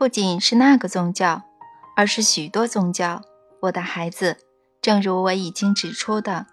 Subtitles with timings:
[0.00, 1.42] 不仅是那个宗教，
[1.94, 3.20] 而是许多宗教。
[3.60, 4.38] 我的孩子，
[4.80, 6.46] 正如我已经指出的，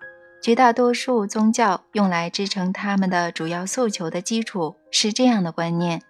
[0.43, 6.01] 绝大多数宗教用来支撑他们的主要诉求的基础是这样的观念：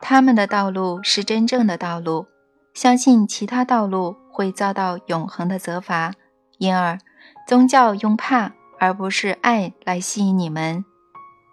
[0.00, 2.24] 他们的道路是真正的道路，
[2.72, 6.14] 相信其他道路会遭到永恒的责罚。
[6.56, 6.98] 因而，
[7.46, 10.82] 宗教用怕而不是爱来吸引你们。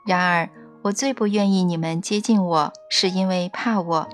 [0.05, 0.49] 然而，
[0.83, 4.09] 我最不愿意你们接近我，是因为怕我。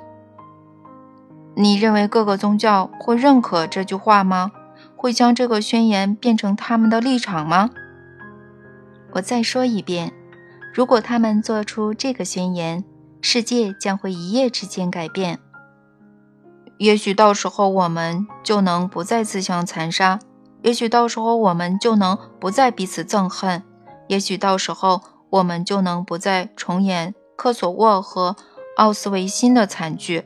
[1.58, 4.52] 你认为各个宗教会认可这句话吗？
[4.96, 7.70] 会将这个宣言变成他们的立场吗？
[9.14, 10.12] 我再说一遍，
[10.74, 12.84] 如果他们做出这个宣言，
[13.22, 15.40] 世界将会一夜之间改变。
[16.78, 20.20] 也许到时候我们就能不再自相残杀，
[20.62, 23.64] 也许到时候我们就能不再彼此憎恨，
[24.10, 28.36] 也许到时候我们就能不再重演科索沃和
[28.76, 30.26] 奥斯维辛的惨剧。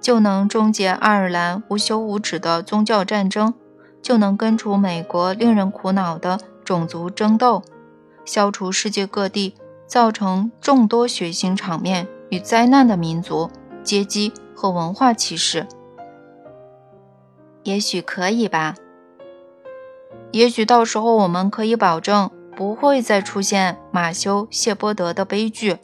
[0.00, 3.52] 就能终结爱尔兰无休无止的宗教战争，
[4.00, 7.62] 就能根除美国令人苦恼的种族争斗，
[8.24, 9.54] 消除世界各地
[9.86, 13.50] 造成众多血腥场面与灾难的民族、
[13.84, 15.66] 阶级和文化歧视。
[17.64, 18.74] 也许可以吧。
[20.32, 25.76] 也许到时候我们可以保证不会再出现马修·谢波德的悲剧，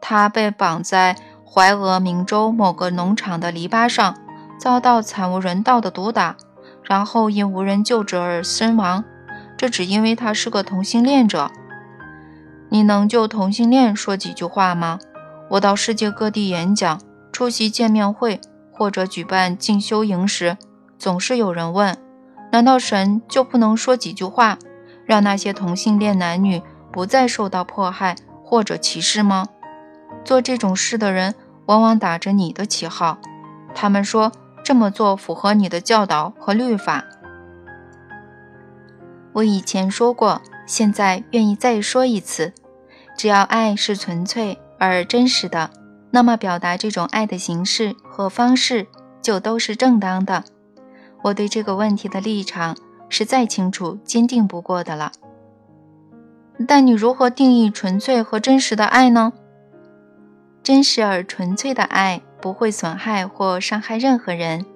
[0.00, 1.16] 他被绑在。
[1.50, 4.14] 怀俄明州某个农场的篱笆上
[4.58, 6.36] 遭到惨无人道的毒打，
[6.82, 9.02] 然后因无人救治而身亡。
[9.56, 11.50] 这只因为他是个同性恋者。
[12.68, 14.98] 你能就同性恋说几句话吗？
[15.52, 17.00] 我到世界各地演讲、
[17.32, 20.58] 出席见面会或者举办进修营时，
[20.98, 21.96] 总是有人问：
[22.52, 24.58] 难道神就不能说几句话，
[25.06, 29.46] 让那些同性恋男女不再受到迫害或者歧视吗？
[30.28, 31.34] 做这种事的人
[31.64, 33.16] 往往打着你的旗号，
[33.74, 34.30] 他们说
[34.62, 37.02] 这么做符合你的教导和律法。
[39.32, 42.52] 我以前说过，现在愿意再说一次：
[43.16, 45.70] 只要爱是纯粹而真实的，
[46.10, 48.86] 那么表达这种爱的形式和方式
[49.22, 50.44] 就都是正当的。
[51.22, 52.76] 我对这个问题的立场
[53.08, 55.10] 是再清楚、坚定不过的了。
[56.66, 59.32] 但你如何定义纯粹和真实的爱呢？
[60.68, 64.66] 真实而纯粹的爱不会损害或伤害任何人，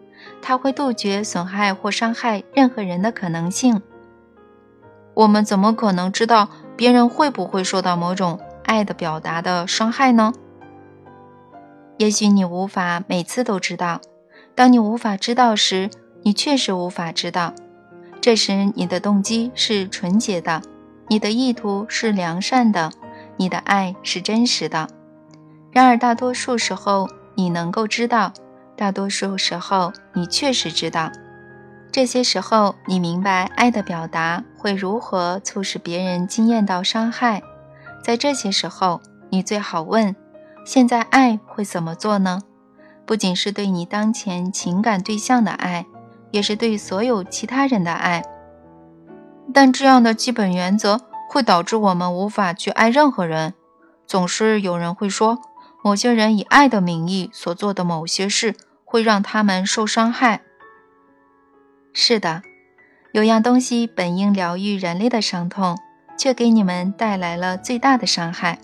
[0.41, 3.82] 它会杜绝损害或伤害任何人的可能性。
[5.12, 6.48] 我们怎么可能知道
[6.78, 10.32] 别人会不会受到某种爱的表达的伤害呢？
[11.98, 14.00] 也许你无法每次都知道。
[14.54, 15.91] 当你无法知道时，
[16.22, 17.52] 你确实无法知道。
[18.19, 20.62] 这时，你的动机是纯洁的，
[21.08, 22.91] 你的意图是良善的，
[23.36, 24.88] 你的爱是真实的。
[25.72, 28.31] 然而，大多数时候你能够知道，
[28.77, 31.10] 大多数时候你确实知道。
[31.91, 37.43] 这些时候，你明白爱的表达会如何促使别人经验到伤害。
[38.05, 39.00] 在这些时候，
[39.31, 40.15] 你最好问：
[40.66, 42.43] 现在爱会怎么做呢？
[43.06, 45.87] 不仅是对你当前情感对象的爱，
[46.31, 48.22] 也是对所有其他人的爱。
[49.55, 51.00] 但这样的基本原则
[51.31, 53.55] 会导致我们无法去爱任何人。
[54.06, 55.38] 总是有人会说。
[55.84, 58.54] 某些人以爱的名义所做的某些事，
[58.84, 60.43] 会让他们受伤害。
[61.93, 62.43] 是的，
[63.12, 65.76] 有样东西本应疗愈人类的伤痛，
[66.16, 68.60] 却给你们带来了最大的伤害。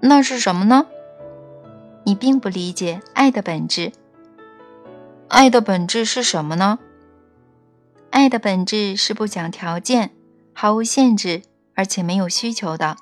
[0.00, 0.86] 那是什么呢？
[2.04, 3.92] 你并不理解爱的本质。
[5.28, 6.78] 爱的本质是什么呢？
[8.10, 10.10] 爱的本质是不讲条件、
[10.54, 11.42] 毫无限制，
[11.74, 12.96] 而且没有需求的。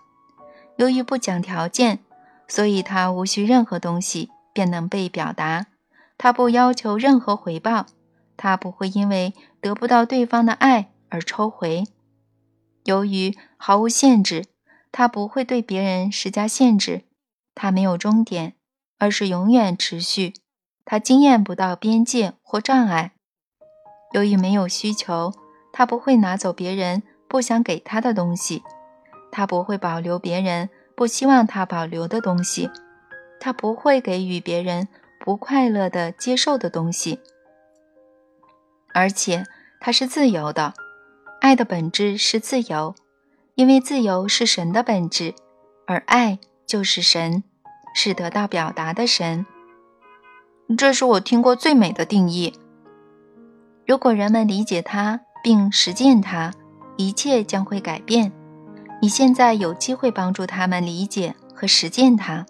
[0.75, 2.01] 由于不讲条件。
[2.49, 5.67] 所以，他无需任何东西便能被表达。
[6.17, 7.87] 他不要求任何回报，
[8.37, 11.85] 他不会因为得不到对方的爱而抽回。
[12.85, 14.47] 由于毫无限制，
[14.91, 17.03] 他不会对别人施加限制。
[17.55, 18.55] 他没有终点，
[18.99, 20.33] 而是永远持续。
[20.85, 23.13] 他经验不到边界或障碍。
[24.13, 25.35] 由于没有需求，
[25.73, 28.63] 他不会拿走别人不想给他的东西。
[29.31, 30.71] 他不会保留别人。
[30.99, 32.69] 不希望他保留的东西，
[33.39, 34.89] 他不会给予别人
[35.21, 37.21] 不快乐的接受的东西，
[38.93, 39.45] 而且
[39.79, 40.75] 他是自由的。
[41.41, 42.97] 爱的本质是自由，
[43.55, 45.35] 因为自由是神的本质，
[45.87, 47.45] 而爱就是神，
[47.95, 49.47] 是得到表达的神。
[50.77, 52.59] 这是我听过最美的定义。
[53.87, 56.53] 如果人们理解它并实践它，
[56.97, 58.33] 一切将会改变。
[59.01, 62.47] 你现在有机会帮助他们理解和实践它。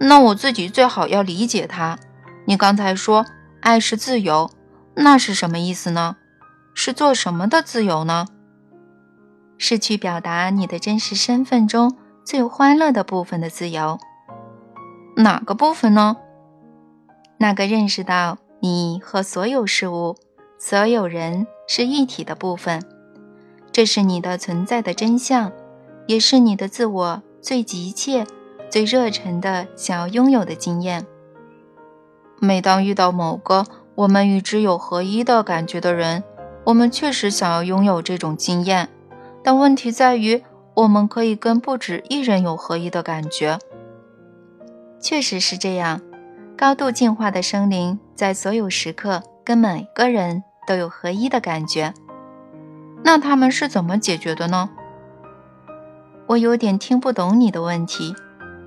[0.00, 1.98] 那我自己最好要理解它。
[2.46, 3.26] 你刚才说
[3.60, 4.50] 爱是自由，
[4.94, 6.16] 那是什么意思呢？
[6.74, 8.26] 是做什么的自由呢？
[9.58, 13.98] 是去表达你的真实身份中最欢乐的部分的自由。
[15.16, 16.16] 哪个部分呢？
[17.38, 20.16] 那个认识到你和所有事物、
[20.58, 22.82] 所有人是一体的部分。
[23.78, 25.52] 这是你的存在的真相，
[26.08, 28.26] 也是你的自我最急切。
[28.68, 31.06] 最热忱的想要拥有的经验。
[32.40, 33.64] 每当遇到某个
[33.94, 36.24] 我们与之有合一的感觉的人，
[36.64, 38.88] 我们确实想要拥有这种经验。
[39.44, 40.42] 但问题在于，
[40.74, 43.60] 我们可以跟不止一人有合一的感觉。
[44.98, 46.00] 确实是这样，
[46.56, 51.94] 高度进化的生灵在所有时刻跟每个人都有合一的感觉。
[53.02, 54.68] 那他们是怎么解决的呢？
[56.26, 58.14] 我有点听不懂你的问题。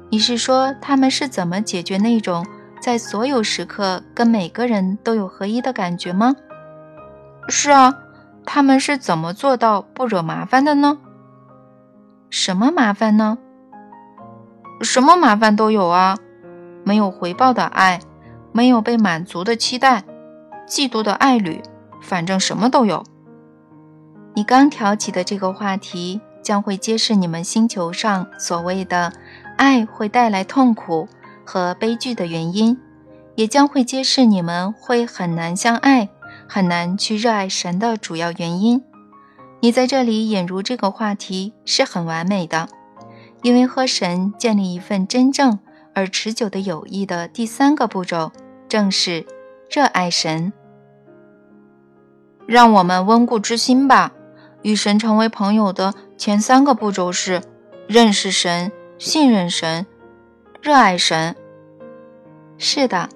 [0.09, 2.45] 你是说他们是怎么解决那种
[2.81, 6.35] 在所有时刻跟每个人都有合一的感觉吗？
[7.47, 7.95] 是啊，
[8.45, 10.97] 他们是怎么做到不惹麻烦的呢？
[12.29, 13.37] 什么麻烦呢？
[14.81, 16.17] 什么麻烦都有啊，
[16.83, 17.99] 没有回报的爱，
[18.51, 20.03] 没有被满足的期待，
[20.67, 21.61] 嫉妒的爱侣，
[22.01, 23.03] 反正什么都有。
[24.33, 29.11] 你刚挑起的这个话题将会揭示你们星球上所谓的。
[29.57, 31.07] 爱会带来痛苦
[31.45, 32.75] 和悲剧的原因，
[33.35, 36.09] 也将会揭示你们会很难相爱、
[36.49, 38.81] 很难去热爱神的主要原因。
[39.59, 42.69] 你在这里引入这个话题是很完美的，
[43.43, 45.59] 因为和神建立一份真正
[45.93, 48.31] 而持久的友谊的第三个步骤，
[48.67, 49.27] 正是
[49.69, 50.51] 热爱神。
[52.47, 54.11] 让我们温故知新吧。
[54.61, 57.41] 与神成为朋友的前三个步骤是
[57.87, 58.71] 认识神。
[58.97, 59.87] 信任神，
[60.61, 61.35] 热爱神。
[62.59, 63.09] 是的，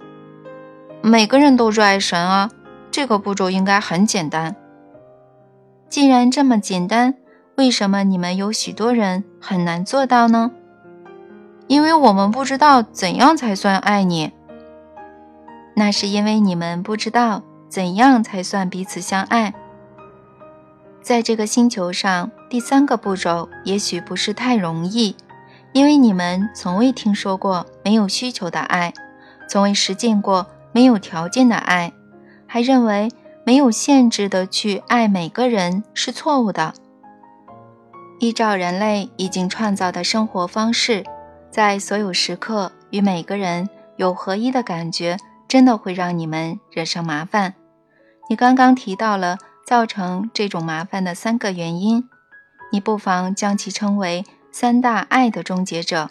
[1.03, 2.49] 每个人都热爱神啊。
[2.89, 4.55] 这个步骤应该很简单。
[5.87, 7.13] 既然这么简单，
[7.55, 10.49] 为什么你们有许多人很难做到呢？
[11.67, 14.31] 因为我们不知道怎样才算爱你。
[15.75, 19.53] 那是因为你们不知道怎样才算彼此相爱。
[21.05, 25.15] 在这个星球上，第三个步骤也许不是太容易。
[25.71, 28.91] 因为你们从未听说过没有需求的爱，
[29.47, 31.93] 从未实践过没有条件的爱，
[32.47, 33.11] 还认为
[33.45, 36.73] 没有限制的去爱每个人是错误的。
[38.19, 41.03] 依照人类已经创造的生活方式，
[41.51, 45.17] 在所有时刻与每个人有合一的感觉，
[45.47, 47.53] 真的会让你们惹上麻烦。
[48.27, 52.07] 你刚刚提到了造成这种麻烦的三个原因，
[52.71, 54.23] 你不妨将其称为。
[54.51, 56.07] 三大爱的终结者：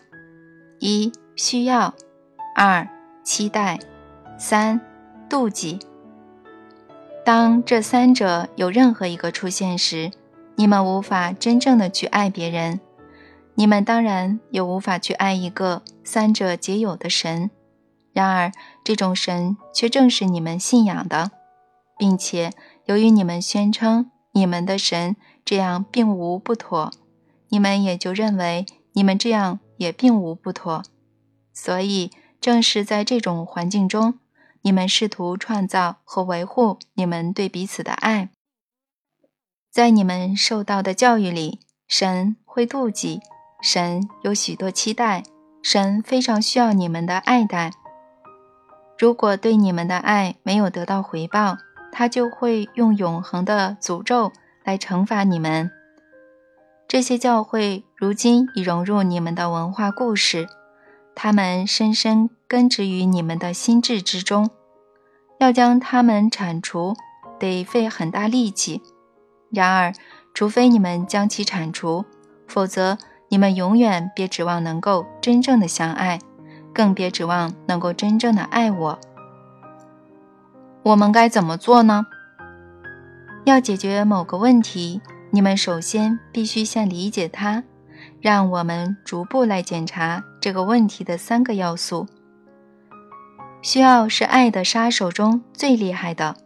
[0.79, 1.95] 一、需要；
[2.55, 2.87] 二、
[3.23, 3.79] 期待；
[4.37, 4.79] 三、
[5.31, 5.79] 妒忌。
[7.25, 10.11] 当这三者有任何一个出现时，
[10.57, 12.81] 你们无法真正的去爱别人，
[13.55, 17.51] 你们当然也无法去爱一个三者皆有的神。
[18.13, 18.53] 然而，
[18.85, 21.31] 这种神却正是你们信仰的，
[21.97, 22.53] 并且
[22.87, 26.93] 由于你们宣称你们的神这样并无不妥。
[27.49, 30.83] 你们也就认为你们这样也并无不妥，
[31.53, 32.11] 所以
[32.41, 34.19] 正是在这种环境中，
[34.63, 38.31] 你们试图创造和维护你们对彼此的爱。
[39.71, 43.21] 在你们受到的教育里，神会妒忌，
[43.63, 45.23] 神有许多期待，
[45.63, 47.73] 神非常需要你们的爱戴。
[48.99, 51.59] 如果对你们的爱没有得到回报，
[51.97, 54.33] 他就会用永恒的诅咒
[54.65, 55.71] 来惩罚你们。
[56.89, 60.49] 这些教会如今已融入你们的文化故事，
[61.15, 64.51] 它们深深根植于你们的心智之中。
[65.39, 66.97] 要将它们铲除，
[67.39, 68.83] 得费很大力气。
[69.51, 69.95] 然而，
[70.35, 72.05] 除非你们将其铲除，
[72.49, 72.99] 否则
[73.29, 76.19] 你们永远别指望能够真正的相爱，
[76.73, 78.99] 更别指望能够真正的爱我。
[80.85, 82.05] 我们该怎么做呢？
[83.45, 85.01] 要解决某个问题。
[85.31, 87.65] 你们首先必须先理解它，
[88.21, 92.07] 让我们逐步来检查这个问题的三个要素。
[93.63, 96.37] 需要是爱的杀手中最厉害的，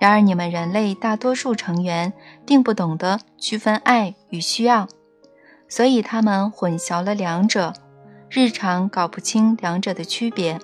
[0.00, 2.12] 然而你们人类大多数成员
[2.46, 4.86] 并不懂得区分爱与需要，
[5.68, 7.74] 所以他们混淆了两者，
[8.30, 10.60] 日常搞不清两者的区别。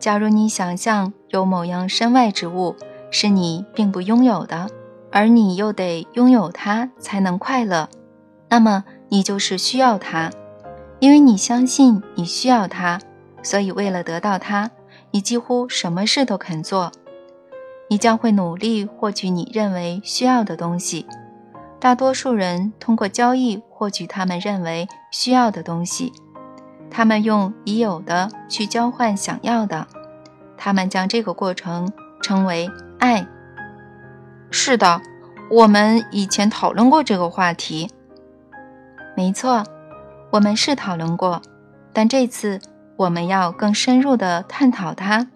[0.00, 2.76] 假如你想象有某样身外之物
[3.10, 4.68] 是你并不拥有的。
[5.10, 7.88] 而你又得拥有它才能快乐，
[8.48, 10.30] 那么你就是需要它，
[10.98, 13.00] 因为你相信你需要它，
[13.42, 14.70] 所以为了得到它，
[15.12, 16.90] 你几乎什么事都肯做。
[17.88, 21.06] 你将会努力获取你认为需要的东西。
[21.78, 26.12] 大多数人通过交易获取他们认为需要的东西，
[26.90, 29.86] 他们用已有的去交换想要的，
[30.64, 31.92] 他们将这个过程
[32.22, 33.26] 称为爱。
[34.50, 35.02] 是的，
[35.50, 37.90] 我们以前讨论过这个话题。
[39.14, 39.62] 没错，
[40.30, 41.42] 我们是讨论过，
[41.92, 42.62] 但这次
[42.96, 45.26] 我们要更深入地探讨它。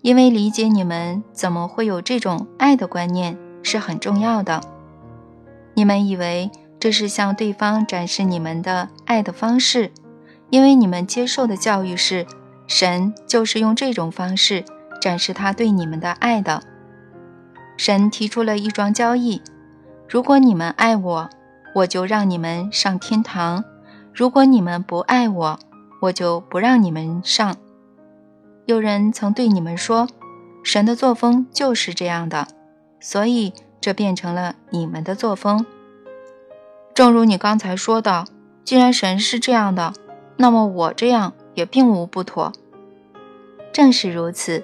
[0.00, 4.62] 因为理解你们怎么会有这种爱的观念是很重要的。
[5.74, 6.50] 你们以为
[6.80, 9.92] 这是向对方展示你们的爱的方式，
[10.48, 12.24] 因为你们接受的教育是
[12.68, 14.64] 神就是用这种方式
[15.00, 16.62] 展示他对你们的爱的。
[17.76, 19.42] 神提出了一桩交易：
[20.08, 21.30] 如果你们爱我，
[21.74, 23.64] 我就让你们上天堂；
[24.12, 25.58] 如果你们不爱我，
[26.02, 27.56] 我就不让你们上。
[28.66, 30.06] 有人曾对你们说，
[30.62, 32.48] 神的作风就是这样的，
[33.00, 35.64] 所以这变成了你们的作风。
[36.92, 38.26] 正如你刚才说的，
[38.64, 39.94] 既然神是这样的，
[40.36, 42.52] 那么我这样也并无不妥。
[43.72, 44.62] 正是如此，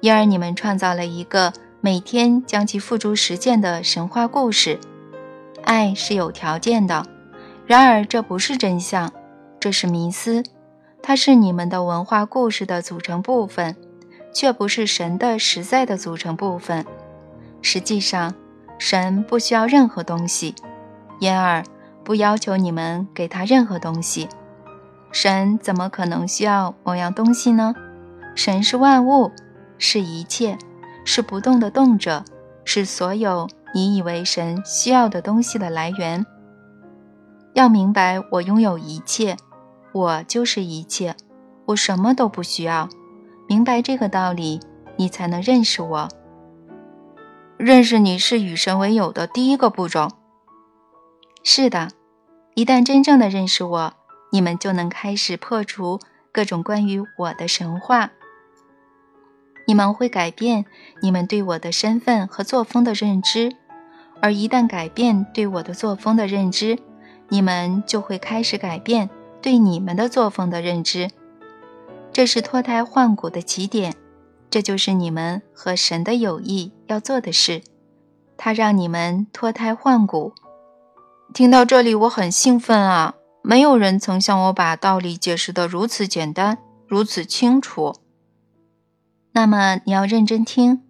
[0.00, 4.78] 因而你们创造了一个每天将其付诸实践的神话故事。
[5.64, 7.04] 爱是有条件的，
[7.66, 9.12] 然而这不是真相，
[9.58, 10.44] 这是迷思。
[11.02, 13.74] 它是你们的文化故事的组成部分，
[14.32, 16.86] 却不是神的实在的组成部分。
[17.60, 18.32] 实际上，
[18.78, 20.54] 神不需要任何东西，
[21.18, 21.64] 因而
[22.04, 24.28] 不要求你们给他任何东西。
[25.12, 27.74] 神怎么可能需要某样东西呢？
[28.34, 29.32] 神是万物，
[29.76, 30.56] 是一切，
[31.04, 32.24] 是不动的动者，
[32.64, 36.24] 是所有你以为神需要的东西的来源。
[37.54, 39.36] 要明白，我拥有一切。
[39.92, 41.16] 我就是一切，
[41.66, 42.88] 我什么都不需要。
[43.48, 44.60] 明白这个道理，
[44.96, 46.08] 你才能认识我。
[47.56, 50.08] 认识你是与神为友的第一个步骤。
[51.42, 51.88] 是的，
[52.54, 53.94] 一旦真正的认识我，
[54.30, 56.00] 你们就能开始破除
[56.32, 58.10] 各种关于我的神话。
[59.66, 60.64] 你们会改变
[61.02, 63.52] 你们对我的身份和作风的认知，
[64.20, 66.78] 而一旦改变对我的作风的认知，
[67.28, 69.10] 你们就会开始改变。
[69.42, 71.08] 对你们的作风的认知，
[72.12, 73.94] 这是脱胎换骨的起点，
[74.50, 77.62] 这就是你们和神的友谊要做的事。
[78.36, 80.34] 他让你们脱胎换骨。
[81.32, 83.14] 听到这里，我很兴奋啊！
[83.42, 87.96] 没有人曾向我把道理解释得如此简单，如此清楚。
[89.32, 90.82] 那么你要认真听，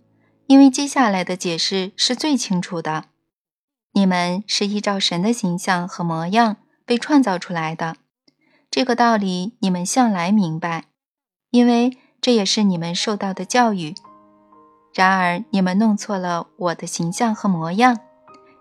[0.47, 3.05] 因为接下来的解释是最清楚的。
[3.93, 7.97] 你们是依照神的形象和模样被创造出来的。
[8.71, 10.87] 这个道理你们向来明白，
[11.51, 13.95] 因为这也是你们受到的教育。
[14.95, 17.99] 然而你们弄错了我的形象和模样，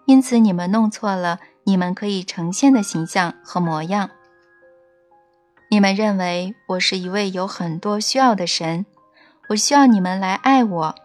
[0.06, 4.10] 因此你们弄错了你们可以呈现的形象和模样。
[5.70, 8.88] 你们认为我是一位有很多需要的神，
[9.50, 10.96] 我需要你们来爱我。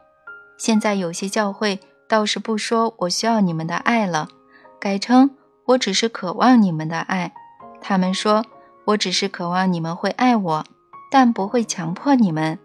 [0.57, 4.27] 现在有些教会倒是不说我需要你们的爱了，
[4.81, 7.35] 改称我只是渴望你们的爱。
[7.83, 8.43] 他们说。
[8.87, 10.65] 我只是渴望你们会爱我，
[11.11, 12.59] 但不会强迫你们。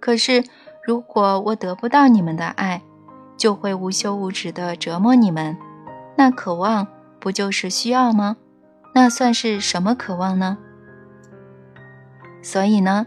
[0.00, 0.42] 可是，
[0.84, 2.82] 如果我得不到你们的爱，
[3.36, 5.56] 就会无休无止地折磨你们。
[6.16, 6.88] 那渴望
[7.22, 8.36] 不就是需要吗？
[8.94, 10.58] 那算是什么渴望呢？
[12.42, 13.06] 所以呢，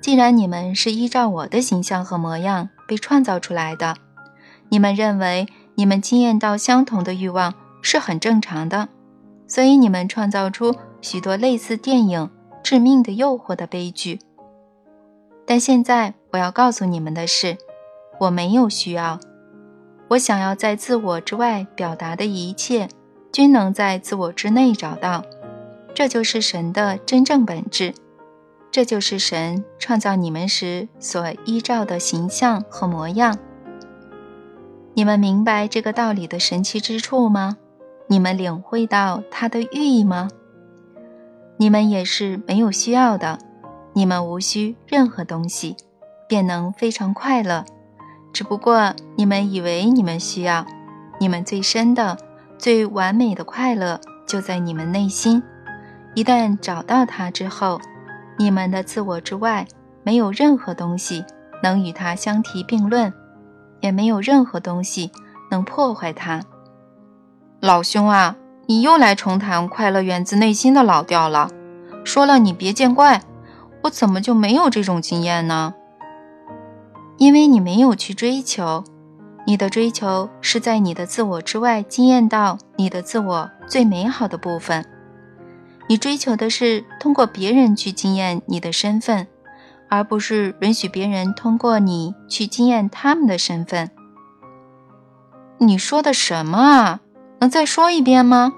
[0.00, 3.94] 既然你们是依照我的形象和模样被创造出来的，
[4.68, 8.88] 你们认为你们经验到相同的欲望是很正常的，
[9.46, 10.74] 所以你们创造出。
[11.00, 12.20] 许多类似电影
[12.62, 14.20] 《致命的诱惑》的悲剧，
[15.44, 17.58] 但现在我要告诉你们的是，
[18.20, 19.18] 我没有需要。
[20.10, 22.88] 我想要在自我之外表达的一切，
[23.32, 25.24] 均能在自我之内找到。
[25.94, 27.94] 这就是神的真正本质，
[28.70, 33.36] 这就是神创造你们时所依照的形象和模样。
[34.94, 37.56] 你们明白这个道理的神奇之处吗？
[38.08, 40.28] 你们领会到它的寓意吗？
[41.56, 43.38] 你们也是没有需要的，
[43.94, 45.76] 你们无需任何东西，
[46.28, 47.64] 便能非常快乐。
[48.32, 50.66] 只不过你们以为你们需要，
[51.20, 52.18] 你们最深的、
[52.62, 55.42] 最完美的快乐就在你们内心。
[56.14, 57.80] 一旦找到它之后，
[58.38, 59.66] 你们的自我之外
[60.04, 61.24] 没有任何东西
[61.60, 63.12] 能与它相提并论，
[63.80, 65.10] 也没有任何东西
[65.50, 66.40] 能破坏它。
[67.58, 68.36] 老兄啊！
[68.66, 71.50] 你又来重谈《快乐源自内心》的老调了。
[72.04, 73.22] 说了你别见怪，
[73.82, 75.74] 我怎么就没有这种经验呢？
[77.18, 78.84] 因为你没有去追求，
[79.44, 84.84] 你的追求是在你的自我之外惊艳到你的自我最美好的部分。
[85.88, 89.26] 你追求的是通过别人去惊艳你的身份，
[89.88, 93.90] 而不是允许别人通过你去惊艳他们的身份。
[95.58, 97.00] 你说的什么啊？
[97.40, 98.52] 能再说一遍吗？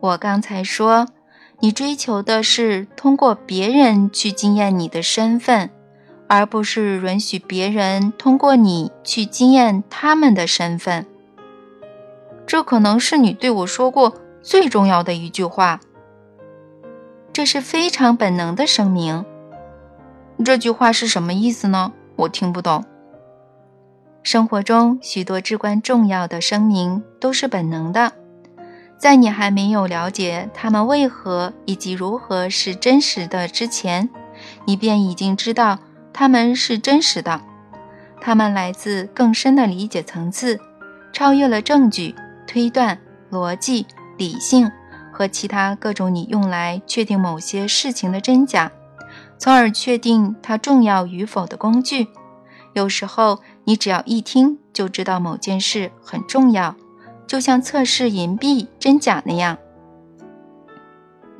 [0.00, 1.08] 我刚才说，
[1.60, 5.70] 你追求的是通过别人去惊艳你的身份，
[6.30, 11.04] 而不是允许别人通过你去经验他们的身份。
[12.46, 15.80] 这可能是你对我说过最重要的一句话。
[17.32, 19.24] 这是非常本能的声明。
[20.44, 21.92] 这句话是什么意思呢？
[22.14, 22.84] 我听不懂。
[24.22, 28.12] 生活中许多至关重要的声明都是本能的。
[28.96, 34.08] 在你还没有了解他们为何以及如何是真实的之前，
[34.64, 35.78] 你便已经知道
[36.12, 37.40] 他们是真实的。
[38.20, 40.60] 他们来自更深的理解层次，
[41.12, 42.14] 超越了证据、
[42.46, 42.98] 推断、
[43.30, 43.86] 逻辑、
[44.18, 44.70] 理性
[45.12, 48.70] 和其他各种你用来确定某些事情的真假，
[49.38, 52.08] 从而确定它重要与否的工具。
[52.74, 56.76] 有时候，你只要一听就知道某件事很重要。
[57.26, 59.56] 就像测试银币真假那样，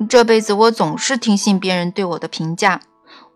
[0.07, 2.79] 这辈子我总是听信别人对我的评价，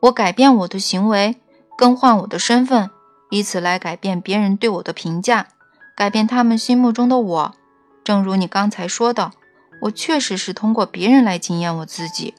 [0.05, 1.37] 我改变我的行为，
[1.75, 2.91] 更换我的身份，
[3.31, 5.47] 以此来改变别人对我的评价，
[5.95, 7.55] 改变他们心目中的我。
[8.03, 9.31] 正如你刚才说的，
[9.81, 12.35] 我确实是通过别人来经验我自己。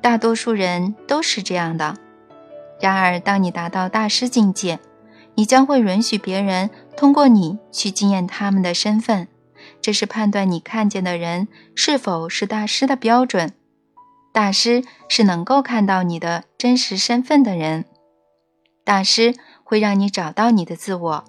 [0.00, 1.96] 大多数人都是这样的。
[2.80, 4.80] 然而，当你达到大师境界，
[5.36, 9.28] 你将会允许别人通过你去经验他们的身份，
[9.80, 13.52] 这是判断你看见的人是否是大师的标准。
[14.36, 17.86] 大师是能够看到你的真实身份的人。
[18.84, 21.24] 大师会让你找到你的自我，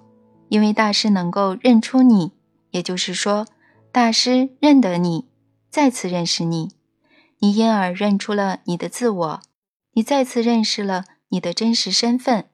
[0.50, 2.32] 因为大师能够认出你，
[2.70, 3.46] 也就是说，
[3.90, 5.26] 大师认得你，
[5.70, 6.72] 再次认识你，
[7.38, 9.40] 你因而认出了你的自我，
[9.94, 12.50] 你再次认识了你的真实身份，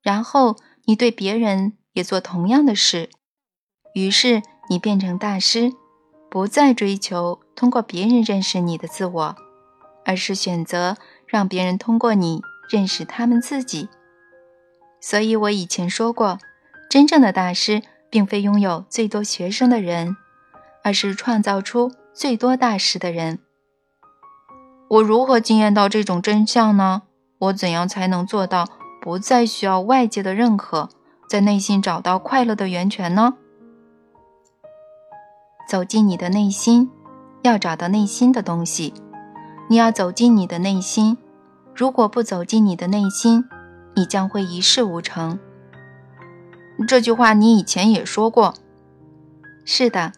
[0.00, 0.54] 然后。
[0.84, 3.10] 你对别人也做同样的事，
[3.92, 5.70] 于是你变成大师，
[6.30, 9.36] 不再追求通过别人认识你的自我，
[10.08, 12.40] 而是选择让别人通过你
[12.70, 13.90] 认识他们自己。
[15.02, 16.38] 所以我以前说过，
[16.88, 20.16] 真正的大师并非拥有最多学生的人，
[20.82, 23.40] 而是创造出最多大师的人。
[24.88, 27.02] 我如何经验到这种真相呢？
[27.40, 28.66] 我怎样才能做到？
[29.02, 30.88] 不再需要外界的认可，
[31.28, 33.34] 在内心找到快乐的源泉呢？
[35.68, 36.90] 走进你的内心，
[37.42, 38.94] 要找到内心的东西。
[39.68, 41.18] 你要走进你的内心，
[41.74, 43.44] 如果不走进你的内心，
[43.94, 45.38] 你将会一事无成。
[46.86, 48.54] 这句话你以前也说过。
[49.64, 50.12] 是的，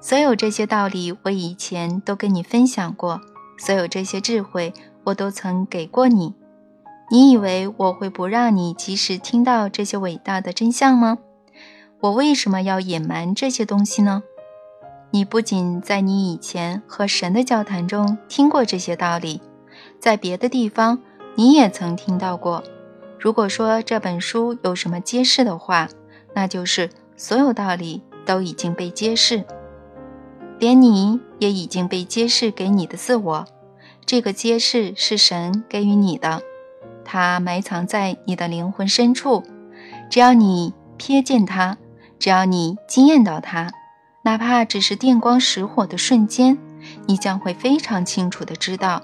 [0.00, 3.20] 所有这些道理我以前都跟你分享过，
[3.58, 4.72] 所有这些智慧
[5.04, 6.34] 我都曾给过你。
[7.10, 11.18] 你以为我会不让你及时听到这些伟大的真相吗？
[12.00, 14.22] 我为什么要隐瞒这些东西呢？
[15.12, 19.40] 你不仅在你以前和神的交谈中听过这些道理，
[19.98, 21.00] 在别的地方
[21.34, 22.62] 你也曾听到过。
[23.18, 25.88] 如果说这本书有什么揭示的话，
[26.34, 29.44] 那就是所有道理都已经被揭示，
[30.58, 33.46] 连你也已经被揭示给你的自我。
[34.06, 36.40] 这个揭示是神给予你的。
[37.04, 39.42] 它埋藏在你的灵魂深处，
[40.08, 41.76] 只要你瞥见它，
[42.18, 43.72] 只要你惊艳到它，
[44.22, 46.58] 哪怕只是电光石火的瞬间，
[47.06, 49.02] 你将会非常清楚地知道，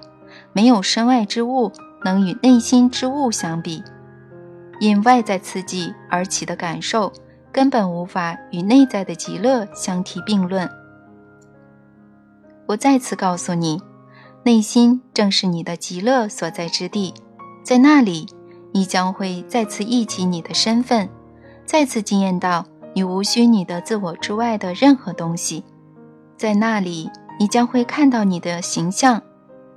[0.53, 1.71] 没有身外之物
[2.03, 3.83] 能与内心之物相比。
[4.79, 7.11] 因外在刺激而起的感受，
[7.51, 10.69] 根本无法与内在的极乐相提并论。
[12.67, 13.81] 我再次告诉你，
[14.43, 17.13] 内心正是你的极乐所在之地。
[17.63, 18.27] 在那里，
[18.71, 21.09] 你将会再次忆起你的身份，
[21.65, 22.63] 再次惊艳到
[22.97, 25.63] 你无需你的自我之外的任何东西。
[26.35, 29.21] 在那里，你将会看到你的形象，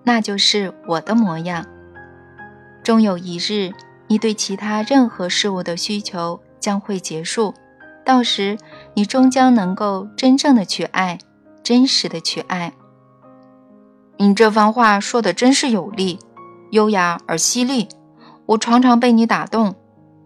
[0.05, 1.67] 那就是我的模样。
[2.83, 3.75] 终有一日，
[4.07, 7.53] 你对其他任何事物的需求将会结束，
[8.07, 8.57] 到时
[8.95, 11.19] 你终将能够真正的去爱，
[11.63, 12.73] 真实的去爱。
[14.17, 16.19] 你这番话说的真是有力。
[16.71, 17.87] 优雅而犀利，
[18.47, 19.75] 我常常被你打动，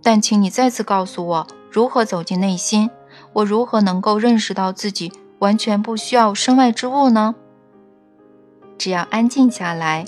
[0.00, 2.88] 但请你再次告诉我如何走进内心，
[3.32, 7.34] 我如何能够认识到自己完全不需要身外之物呢？
[8.78, 10.04] 只要安静下来，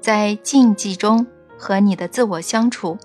[0.00, 1.26] 在静寂中
[1.58, 2.98] 和你的自我相处，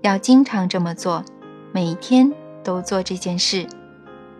[0.00, 1.24] 要经常这么做，
[1.70, 2.32] 每天
[2.64, 3.64] 都做这件事。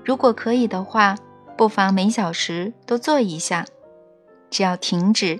[0.04, 1.14] 如果可以的话，
[1.56, 3.66] 不妨每小时都做一下。
[4.50, 5.38] 只要停止，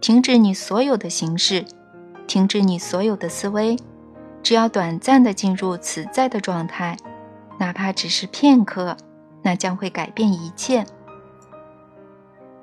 [0.00, 1.64] 停止你所有的形式，
[2.26, 3.76] 停止你所有的思维，
[4.48, 6.96] 只要短暂的进入此在的状态，
[7.58, 8.96] 哪怕只是片刻，
[9.42, 10.86] 那将会改变一切。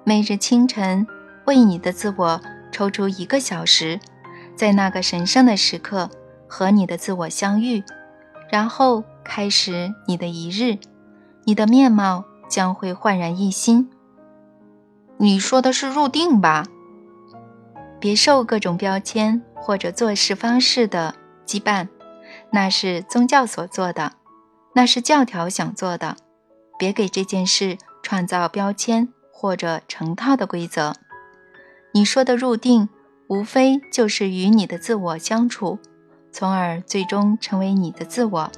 [0.03, 1.05] 每日清晨，
[1.45, 3.99] 为你的自我抽出一个小时，
[4.55, 6.09] 在那个神圣的时刻
[6.47, 7.83] 和你的自我相遇，
[8.49, 10.79] 然后开始你的一日，
[11.43, 13.91] 你的面貌将会焕然一新。
[15.17, 16.65] 你说的是入定吧？
[17.99, 21.13] 别受各种标签或者做事方式的
[21.45, 21.87] 羁绊，
[22.51, 24.13] 那是宗教所做的，
[24.73, 26.17] 那是教条想做的。
[26.77, 29.09] 别给这件事创造标签。
[29.37, 30.95] 或者成套的规则，
[31.93, 32.87] 你说的入定，
[33.27, 35.77] 无非就是与你的自我相处，
[36.31, 38.51] 从而最终成为你的自我。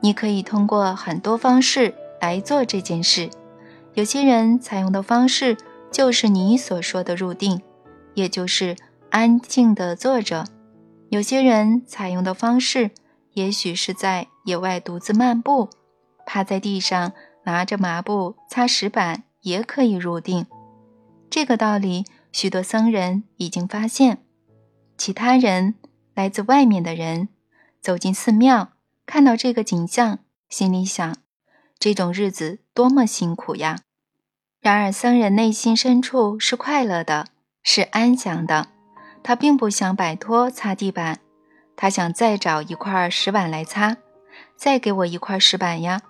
[0.00, 3.28] 你可以通过很多方式来做这件事。
[3.92, 5.58] 有些人采用的方式
[5.92, 7.60] 就是你所说的入定，
[8.14, 8.74] 也就是
[9.10, 10.46] 安静的坐着；
[11.10, 12.90] 有些人采用的方式，
[13.34, 15.68] 也许是在野外独自漫步，
[16.26, 17.12] 趴在地上
[17.44, 19.24] 拿着麻布擦石板。
[19.42, 20.44] 也可以入定，
[21.30, 24.18] 这个道理许多僧人已经发现。
[24.98, 25.76] 其他人，
[26.14, 27.28] 来自外面的人，
[27.80, 28.72] 走进寺庙，
[29.06, 30.18] 看到这个景象，
[30.50, 31.16] 心里想：
[31.78, 33.78] 这种日子多么辛苦呀！
[34.60, 37.28] 然而僧人内心深处是快乐的，
[37.62, 38.68] 是安详的。
[39.22, 41.20] 他并不想摆脱擦地板，
[41.76, 43.96] 他想再找一块石板来擦。
[44.56, 46.00] 再给我一块石板呀！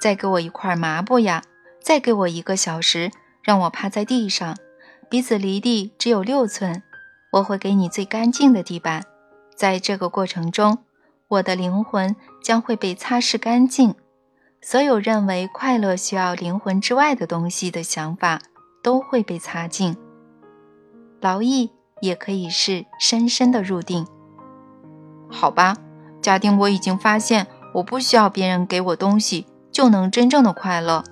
[0.00, 1.42] 再给我一块麻布呀！
[1.82, 3.10] 再给我一个小时，
[3.42, 4.56] 让我趴在地上，
[5.08, 6.82] 鼻子离地只有六寸。
[7.32, 9.04] 我会给你最干净的地板，
[9.54, 10.78] 在这个过程中，
[11.28, 13.94] 我的灵魂将会被擦拭干净。
[14.60, 18.40] 所有认为快乐需要灵魂之外的东西的想法
[18.82, 19.96] 都会被擦净。
[21.20, 24.06] 劳役也可以是深深的入定。
[25.28, 25.76] 好吧，
[26.20, 31.04] 假定我已经发现，我不需要别人给我东西就能真正的快乐。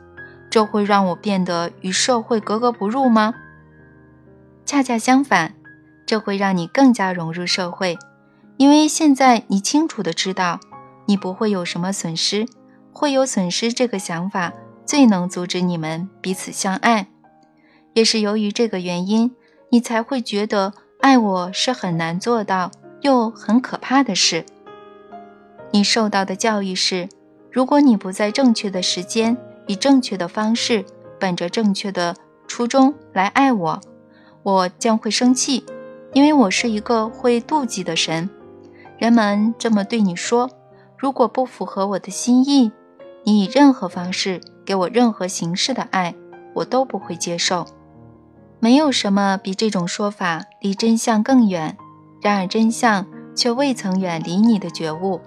[0.51, 3.35] 这会让我变得与社会格格不入吗？
[4.64, 5.55] 恰恰相反，
[6.07, 7.98] 这会让你更加融入社会，
[8.57, 10.59] 因为现在你清楚的知道，
[11.07, 12.46] 你不会有什么损失，
[12.92, 14.53] 会有损失这个想法
[14.87, 17.09] 最能阻止你们彼此相爱。
[17.92, 19.31] 也是由于这个原因，
[19.71, 22.71] 你才会觉得爱我是很难做到
[23.03, 24.45] 又很可怕的事。
[25.71, 27.09] 你受到的教育是，
[27.51, 29.37] 如果你不在正确的时间。
[29.69, 30.83] 以正确的方式，
[31.21, 33.79] 本着正确的初衷来爱我，
[34.43, 35.63] 我将会生气，
[36.15, 38.31] 因为我是一个会妒忌的神。
[38.97, 40.49] 人们这么对你说：
[40.97, 42.73] 如果不符合我的心意，
[43.25, 46.15] 你以任何方式给我任何形式的爱，
[46.55, 47.67] 我都不会接受。
[48.61, 51.77] 没有什么比这种说法离真相更远，
[52.21, 55.21] 然而真相却未曾远离你的觉悟。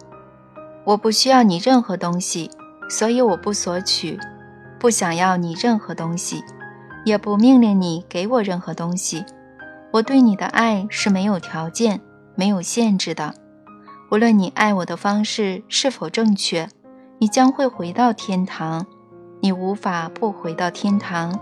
[0.84, 2.52] 我不需要你任何东西，
[2.90, 4.20] 所以我不索取。
[4.80, 6.44] 不想要你任何东西，
[7.06, 9.24] 也不命令你给我任何东西。
[9.94, 12.02] 我对你的爱是没有条件、
[12.36, 13.34] 没有限制的。
[14.10, 16.68] 无论你爱我的方式是否正确，
[17.20, 18.86] 你将会回到天堂。
[19.40, 21.40] 你无法不回到天堂，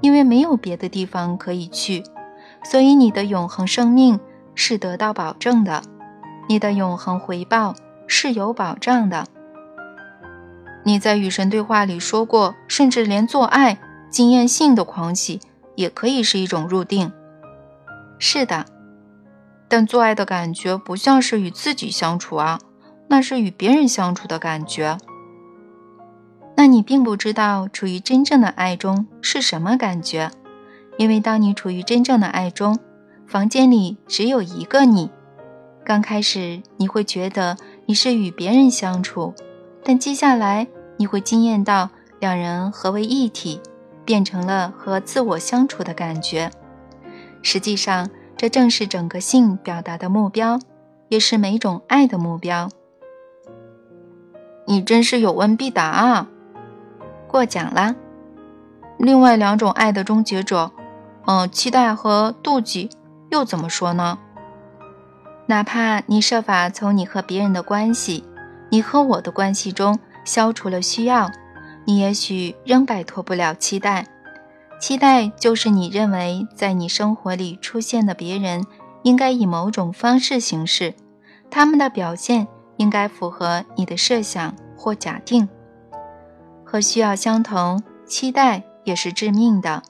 [0.00, 2.02] 因为没有别的地方可以去。
[2.62, 4.20] 所以你的永恒生命
[4.54, 5.82] 是得到保证的，
[6.48, 7.74] 你的永恒回报
[8.06, 9.26] 是有保障的。
[10.84, 13.78] 你在与神对话里说过，甚至连做爱
[14.10, 15.40] 经验性的狂喜
[15.74, 17.12] 也可以是一种入定。
[18.18, 18.66] 是的，
[19.68, 22.58] 但做爱的感觉不像是与自己相处啊，
[23.08, 24.98] 那是与别人相处的感觉。
[26.56, 30.30] 那你并不知道处于真正的爱中是什么感觉，
[30.98, 32.78] 因为当你处于真正的爱中，
[33.26, 35.10] 房间里只有一个你。
[35.84, 39.34] 刚开始你会觉得你是与别人相处。
[39.82, 43.60] 但接下来你会惊艳到两人合为一体，
[44.04, 46.50] 变成了和自我相处的感觉。
[47.40, 50.58] 实际上，这正是整个性表达的目标，
[51.08, 52.68] 也是每种爱的目标。
[54.66, 56.28] 你真是有问必答啊！
[57.30, 57.94] 过奖啦。
[58.98, 60.72] 另外两种爱的终结者，
[61.26, 62.90] 嗯，期待和妒忌，
[63.30, 64.18] 又怎么说呢？
[65.46, 68.24] 哪怕你设法从你和别人的关系。
[68.72, 71.30] 你和我的关系中消除了需要，
[71.84, 74.06] 你也许仍摆脱不了期待。
[74.78, 78.64] 期待就是你认为在你生活里出现的别人
[79.02, 80.94] 应该以某种方式行事，
[81.50, 85.48] 他们的表现应该符合你的设想或假定。
[86.70, 89.82] 和需要相同，期待也是致命的。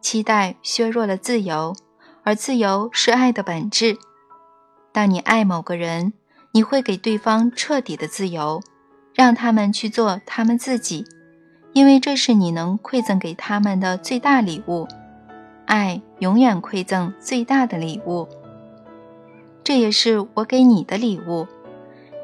[0.00, 1.76] 期待削弱了自由，
[2.22, 3.98] 而自由是爱的本质。
[4.92, 6.14] 当你爱某个人，
[6.52, 8.62] 你会给对方彻底的自由，
[9.12, 11.04] 让他们去做他们自己。
[11.74, 14.88] 因为这是你能馈赠给他们的最大礼物，
[15.66, 18.26] 爱永远馈赠最大的礼物，
[19.62, 21.46] 这也是我给你的礼物。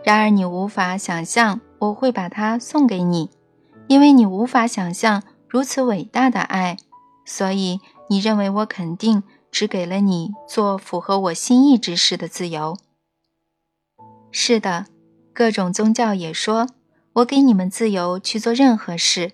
[0.03, 3.29] 然而你无法想象我会把它送给你，
[3.89, 6.77] 因为你无法想象如此伟大的爱，
[7.25, 12.77] 所以你认为我肯定只给了你做符合我心意之事的自由。
[14.31, 14.87] 是的，
[15.33, 16.69] 各种宗教也说。
[17.15, 19.33] 我给你们自由去做任何事，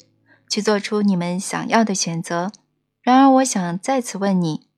[0.48, 2.50] 去做出你们想要的选择。
[3.02, 4.68] 然而，我想再次问你：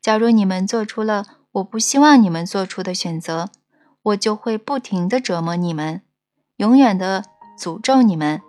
[0.00, 3.50] 假如你们做出了我不希望你们做出的选择，
[4.02, 6.00] 我就会不停地折磨你们，
[6.56, 7.24] 永远地
[7.58, 8.40] 诅咒你们。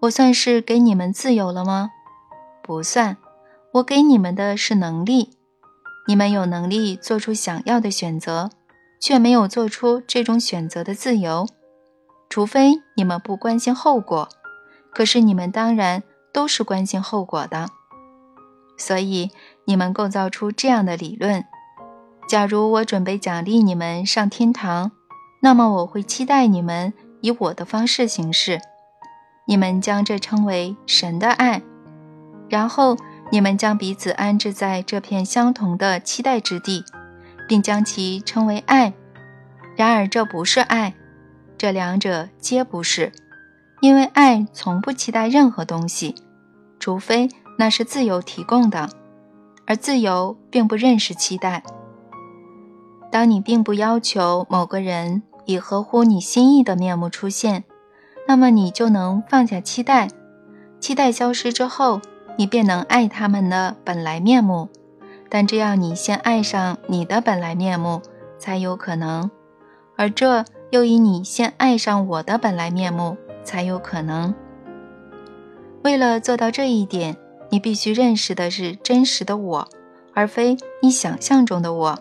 [0.00, 1.90] 我算是给你们自由了吗？
[2.62, 3.16] 不算。
[3.72, 5.30] 我给你们的是能力。
[6.06, 8.50] 你们有能力做出想要的选择，
[9.00, 11.46] 却没有做出这种选择的自由。
[12.30, 14.28] 除非你们不关心后果，
[14.90, 17.68] 可是你们当然都是关心后果的。
[18.78, 19.30] 所以
[19.64, 21.44] 你们构造出这样的理论：
[22.28, 24.92] 假如我准备奖励你们上天堂，
[25.40, 28.60] 那么我会期待你们以我的方式行事。
[29.48, 31.62] 你们将这称为神的爱，
[32.50, 32.98] 然后
[33.32, 36.84] 你们将彼此安置在这片相同的期待之地，
[37.48, 38.92] 并将其称为爱。
[39.74, 40.94] 然而这不是爱。
[41.56, 43.10] 这两者皆不是，
[43.80, 46.14] 因为爱从不期待任何东西，
[46.78, 48.90] 除非那是自由提供的，
[49.66, 51.62] 而自由并不认识期待。
[53.10, 57.64] 当你并不要求某个人以合乎你心意的面目出现，
[58.28, 60.08] 那么你就能放下期待。
[60.78, 62.00] 期待消失之后，
[62.36, 64.68] 你便能爱他们的本来面目。
[65.28, 68.00] 但这样，你先爱上你的本来面目
[68.38, 69.28] 才有可能，
[69.96, 70.44] 而这。
[70.70, 74.34] 又以你先爱上我的本来面目才有可能。
[75.82, 77.16] 为了做到这一点，
[77.48, 79.68] 你必须认识的是真实的我，
[80.12, 81.98] 而非你想象中的我。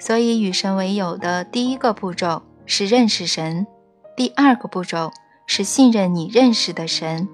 [0.00, 3.68] 所以，与神为友的第一个步骤是认识神，
[4.16, 5.10] 第二个步骤
[5.46, 7.28] 是信任你认识的神，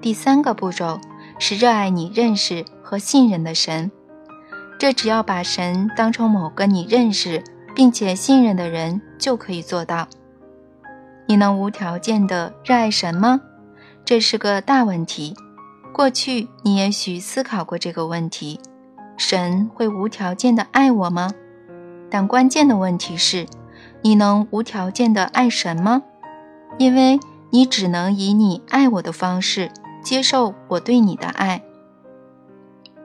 [0.00, 1.00] 第三个步骤
[1.38, 3.90] 是热爱你认识和信任的神。
[4.78, 7.42] 这只要把神当成某个你认识。
[7.74, 10.08] 并且信任的人就可以做到。
[11.26, 13.40] 你能无条件的热爱神吗？
[14.04, 15.34] 这是个大问题。
[15.92, 18.60] 过去你也许思考过这个问题：
[19.16, 21.30] 神会无条件的爱我吗？
[22.10, 23.46] 但关键的问题是，
[24.02, 26.02] 你能无条件的爱神吗？
[26.78, 29.70] 因为你只能以你爱我的方式
[30.02, 31.62] 接受我对你的爱。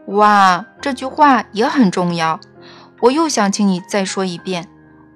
[0.08, 2.40] 哇，这句话也很重要。
[3.02, 4.68] 我又想请你再说一遍，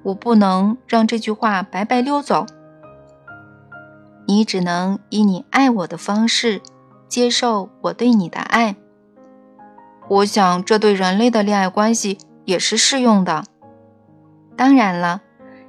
[0.04, 2.46] 我不能让这句话白白溜走。
[4.28, 6.62] 你只能以你爱我的方式
[7.08, 8.76] 接受我对你的爱。
[10.08, 13.44] 我想这对人类的恋爱关系也是适用的。
[14.58, 15.22] 当然了，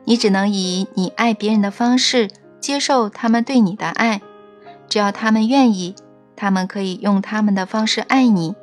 [0.05, 4.21] 你只能以你爱别人的方式接受他们对你的爱。
[4.89, 5.95] 只要他们愿意，
[6.37, 8.55] 他们可以用他们的方式爱你，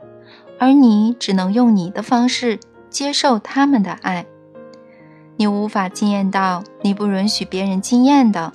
[0.60, 2.60] 而你只能用你的方式。
[2.90, 4.26] 接受他们的爱，
[5.36, 8.54] 你无法惊艳到你不允许别人惊艳的。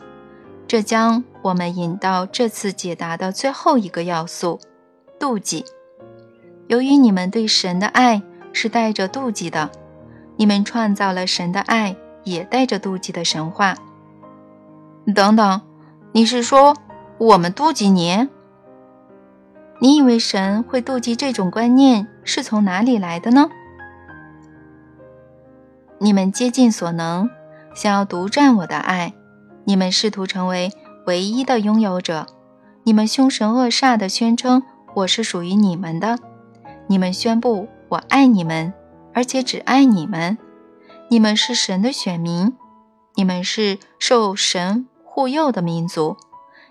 [0.66, 4.59] 这将我们引到这次解答的最后一个要素——
[5.20, 5.66] 妒忌。
[6.66, 8.22] 由于你们对神的爱
[8.55, 9.70] 是带着妒忌的，
[10.37, 13.76] 你们创造了神的爱也带着妒忌的神话。
[15.14, 15.60] 等等，
[16.12, 16.76] 你是说
[17.18, 18.28] 我们妒忌你？
[19.80, 23.48] 你以为神会妒忌这种观念是从哪里来的呢？
[25.98, 27.28] 你们竭尽所能，
[27.74, 29.12] 想要独占我的爱。
[29.64, 30.72] 你们试图成为
[31.06, 32.26] 唯一的拥有者。
[32.84, 34.62] 你们凶神恶煞地宣称
[34.94, 36.18] 我是属于你们的。
[36.86, 38.72] 你们宣布我爱你们，
[39.14, 40.38] 而且只爱你们。
[41.08, 42.52] 你们是神的选民。
[43.14, 46.16] 你们是受神护佑的民族。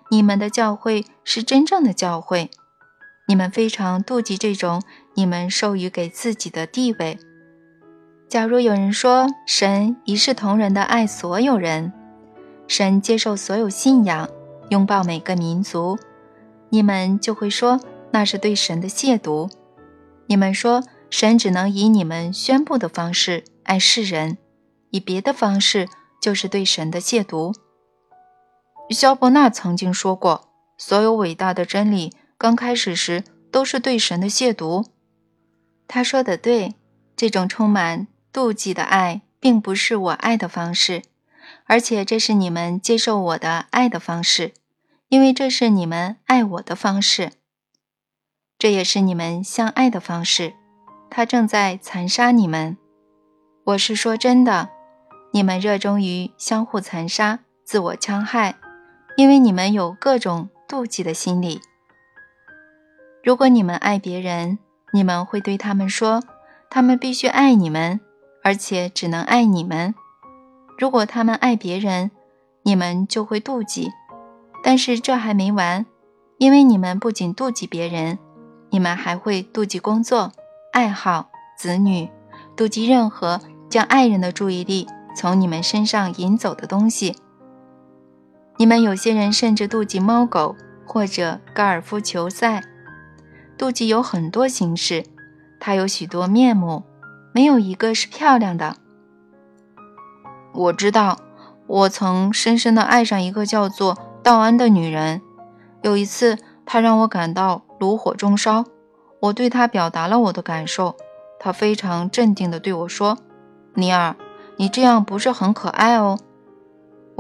[0.10, 2.50] 你们的教会是真正的教会。
[3.28, 4.82] 你们非常妒忌这种
[5.14, 7.20] 你们授予给自己的地位。
[8.28, 11.94] 假如有人说神一视同仁地爱所有人，
[12.68, 14.28] 神接受所有信仰，
[14.70, 16.00] 拥抱每个民族，
[16.70, 19.52] 你们就会说那是对神的亵渎，
[20.26, 24.40] 你们说神只能以你们宣布的方式爱世人，
[24.90, 25.88] 以别的方式
[26.20, 27.54] 就是对神的亵渎。
[28.89, 34.86] 肖伯纳曾经说过，所有伟大的真理刚开始时都是对神的亵渎。
[35.88, 36.76] 他说的对，
[37.15, 41.04] 这种充满妒忌的爱并不是我爱的方式，
[41.65, 44.54] 而且这是你们接受我的爱的方式，
[45.10, 47.32] 因为这是你们爱我的方式。
[48.58, 50.54] 这也是你们相爱的方式，
[51.10, 52.78] 他正在残杀你们。
[53.63, 54.70] 我是说真的，
[55.34, 58.56] 你们热衷于相互残杀、自我戕害，
[59.22, 61.62] 因为你们有各种妒忌的心理。
[63.24, 64.58] 如果你们爱别人，
[64.94, 66.24] 你们会对他们说，
[66.72, 68.00] 他们必须爱你们，
[68.44, 69.94] 而且只能爱你们。
[70.80, 72.10] 如果他们爱别人，
[72.64, 73.92] 你们就会妒忌。
[74.64, 75.86] 但是这还没完，
[76.40, 78.18] 因为你们不仅妒忌别人。
[78.72, 80.32] 你们还会妒忌工作、
[80.74, 82.10] 爱好、子女，
[82.58, 87.16] 妒忌任何将爱人的注意力从你们身上引走的东西。
[88.62, 92.63] 你们有些人甚至妒忌猫狗或者高尔夫球赛。
[93.58, 95.04] 妒忌有很多形式，
[95.60, 96.84] 它有许多面目，
[97.34, 98.76] 没有一个是漂亮的。
[100.54, 101.17] 我知道，
[101.65, 105.24] 我曾深深地爱上一个叫做道安的女人。
[105.82, 107.63] 有一次，她让我感到。
[107.80, 108.65] 炉火中烧，
[109.21, 110.95] 我对她表达了我的感受。
[111.39, 113.17] 她非常镇定地对我说
[113.74, 114.15] ：“尼尔，
[114.58, 116.19] 你这样不是很可爱哦。”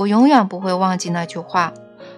[0.01, 1.73] 我永远不会忘记那句话。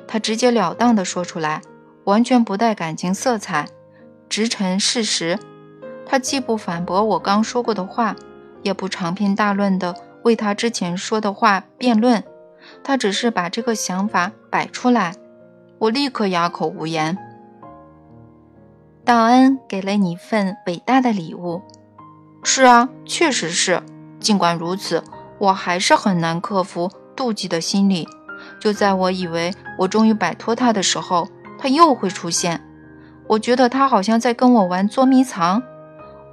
[0.07, 1.61] 他直截了当地说出来，
[2.05, 3.67] 完全不带感情色彩，
[4.29, 5.37] 直陈事实。
[6.05, 8.15] 他既不反驳我刚说过的话，
[8.61, 12.23] 也不长篇大论地为他之前说的话辩论，
[12.83, 15.15] 他只是把这个想法摆出来。
[15.79, 17.17] 我立刻哑口无言。
[19.03, 21.61] 道恩给了你一份伟大的礼物。
[22.43, 23.83] 是啊，确实是。
[24.21, 25.03] 尽管如此，
[25.39, 28.07] 我还是很难克服妒忌的心理。
[28.59, 32.61] 就在我以为我终于摆脱他的时候，他又会出现。
[33.27, 35.63] 我觉得他好像在跟我玩捉迷藏，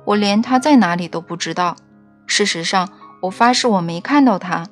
[0.04, 1.76] 我连他在哪里都不知道。
[2.26, 2.88] 事实上，
[3.22, 4.66] 我发誓我没看到他，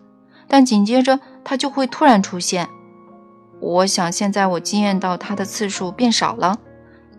[0.49, 2.68] 但紧接着他就会突然出现。
[3.61, 6.59] 我想现在我惊艳到他的次数变少了。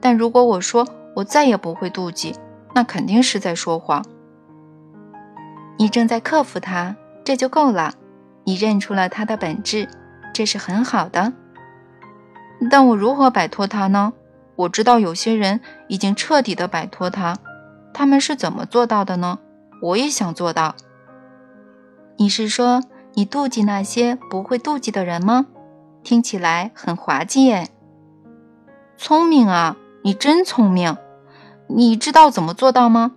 [0.02, 2.36] 但如果我说我再也不会妒忌，
[2.74, 4.06] 那肯定是在说谎。
[5.78, 7.94] 你正在克服它，这就够了。
[8.46, 9.88] 你认出了它的本质，
[10.34, 11.34] 这是很好的。
[12.70, 14.14] 但我如何摆脱它呢？
[14.56, 17.38] 我知道有些人已经彻底的摆脱它，
[17.94, 19.40] 他们是怎么做到的呢？
[19.82, 20.76] 我也想做到。
[22.18, 25.46] 你是说你妒忌那些不会妒忌的人吗？
[26.04, 27.70] 听起来很滑稽耶。
[28.98, 29.78] 聪明啊！
[30.04, 30.98] 你真聪明，
[31.68, 33.14] 你知道怎么做到吗？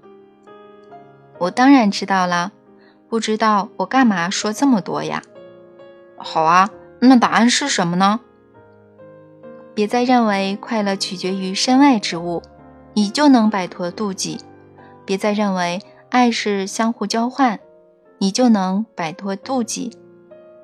[1.38, 2.52] 我当然知道了，
[3.12, 5.22] 不知道我干嘛说这么多呀？
[6.16, 8.20] 好啊，那答案是什么呢？
[9.74, 12.40] 别再认为快乐取决于身外之物，
[12.94, 14.38] 你就能摆脱妒忌；
[15.04, 17.60] 别再认为爱是相互交换，
[18.16, 19.92] 你就能摆脱妒忌；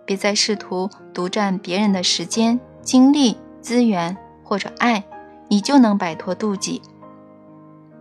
[0.06, 5.04] 别再试图独占别人的时间、精力、资源或者爱。
[5.50, 6.80] 你就能摆脱妒忌，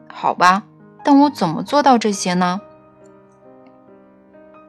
[0.08, 0.64] 好吧？
[1.04, 2.62] 但我怎么做到这些呢？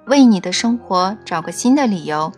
[0.09, 2.33] 为你的生活找个新的理由，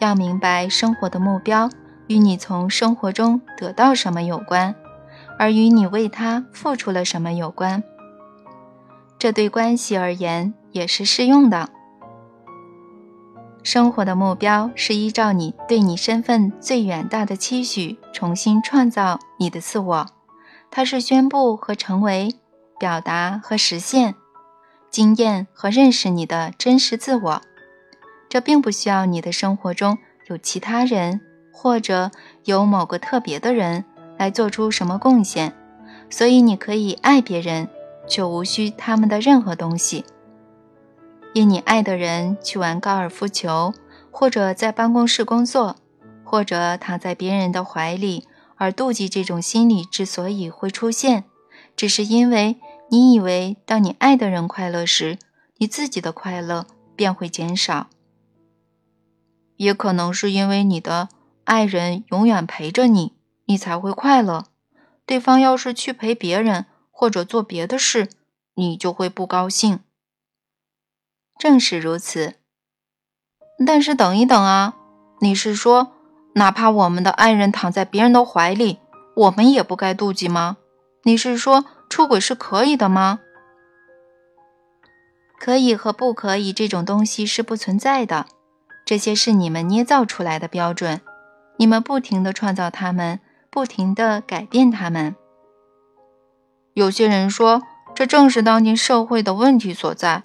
[0.00, 1.68] 要明白生活的目标
[2.06, 4.74] 与你从生活中得到什么有关，
[5.38, 7.84] 而与你为他付出了什么有关。
[9.18, 11.68] 这对关系而言也是适用的。
[13.62, 20.06] 生活的目标是依照你对你身份最远大的期许，重新创造你的自我。
[20.70, 22.34] 它是宣布和成为，
[22.80, 24.14] 表达和实现，
[24.92, 27.42] 经验和认识你的真实自我。
[28.28, 32.10] 这并不需要你的生活中有其他人，或者
[32.44, 33.84] 有某个特别的人
[34.18, 35.54] 来做出什么贡献。
[36.10, 37.68] 所以你可以爱别人，
[38.06, 40.04] 却无需他们的任何东西。
[41.32, 43.72] 因你爱的人去玩高尔夫球，
[44.10, 45.76] 或者在办公室工作，
[46.22, 48.26] 或者躺在别人的怀里
[48.56, 51.24] 而妒忌，这种心理之所以会出现，
[51.74, 52.58] 只是因为
[52.92, 55.18] 你以为当你爱的人快乐时，
[55.56, 57.86] 你自己的快乐便会减少。
[59.56, 61.08] 也可能是因为你的
[61.44, 63.14] 爱人永远陪着你，
[63.46, 64.44] 你才会快乐。
[65.06, 68.10] 对方要是去陪别人或者做别的事，
[68.56, 69.80] 你就会不高兴。
[71.38, 72.34] 正是如此，
[73.66, 74.76] 但是等一等啊！
[75.22, 75.92] 你是说，
[76.34, 78.80] 哪怕我们的爱人躺在别人的怀里，
[79.16, 80.58] 我们也不该妒忌吗？
[81.04, 83.20] 你是说，出轨是可以的吗？
[85.38, 88.24] 可以和不可以这种东西是不存在的，
[88.86, 91.02] 这些是你们捏造出来的标准，
[91.58, 93.20] 你们不停地创造它们，
[93.50, 95.14] 不停地改变它们。
[96.72, 97.60] 有些人说，
[97.94, 100.22] 这正是当今社会的问题所在。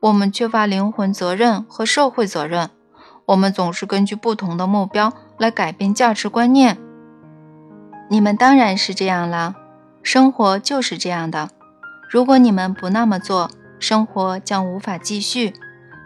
[0.00, 2.70] 我们缺乏灵魂责任和社会责任，
[3.26, 6.78] 我们总是根据不同的目标来改变价值观念。
[8.08, 9.54] 你们当然是这样了，
[10.02, 11.50] 生活就是这样的。
[12.08, 15.54] 如果你们不那么做，生活将无法继续，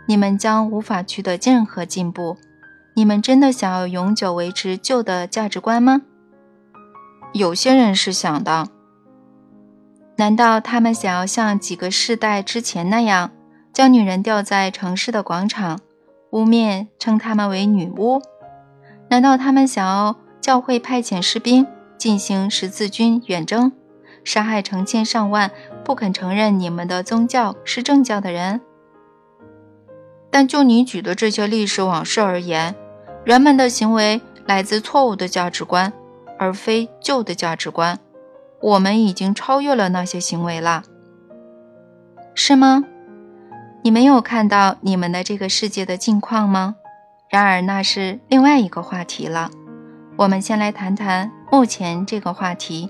[0.07, 2.37] 你们将无法取得任何进步。
[2.95, 6.03] 你们真的想要永久维持旧的价值观吗？
[7.33, 8.69] 有些人是想的。
[10.17, 13.33] 难道他们想要像几个世代之前那样，
[13.73, 15.81] 将女人吊在城市的广场，
[16.31, 18.23] 污蔑称她们为女巫？
[19.09, 21.67] 难道他们想要教会派遣士兵
[21.99, 23.73] 进行十字军远征，
[24.25, 25.51] 杀害成千上万
[25.85, 28.61] 不肯承认你们的宗教是正教的人？
[30.31, 32.75] 但就你举的这些历史往事而言，
[33.25, 35.93] 人们的行为来自错误的价值观，
[36.39, 37.99] 而非旧的价值观。
[38.61, 40.83] 我们已经超越了那些行为了，
[42.35, 42.83] 是吗？
[43.83, 46.77] 你没有看到你们的这个世界的境况吗？
[47.29, 49.51] 然而那是另外一个话题了。
[50.17, 52.89] 我们先来谈谈目前这个话题。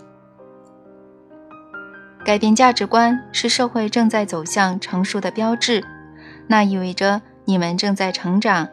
[2.24, 5.84] 改变价值观是社会正在走向成熟的标志，
[6.46, 8.68] 那意味着你们正在成长，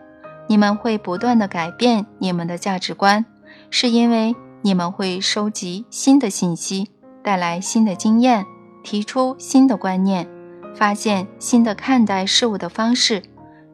[0.47, 3.25] 你们会不断的改变你们的价值观，
[3.69, 4.35] 是因为。
[4.63, 6.91] 你们会收集新的信息，
[7.23, 8.45] 带来新的经验，
[8.83, 10.29] 提出新的观念，
[10.75, 13.23] 发现新的看待事物的方式，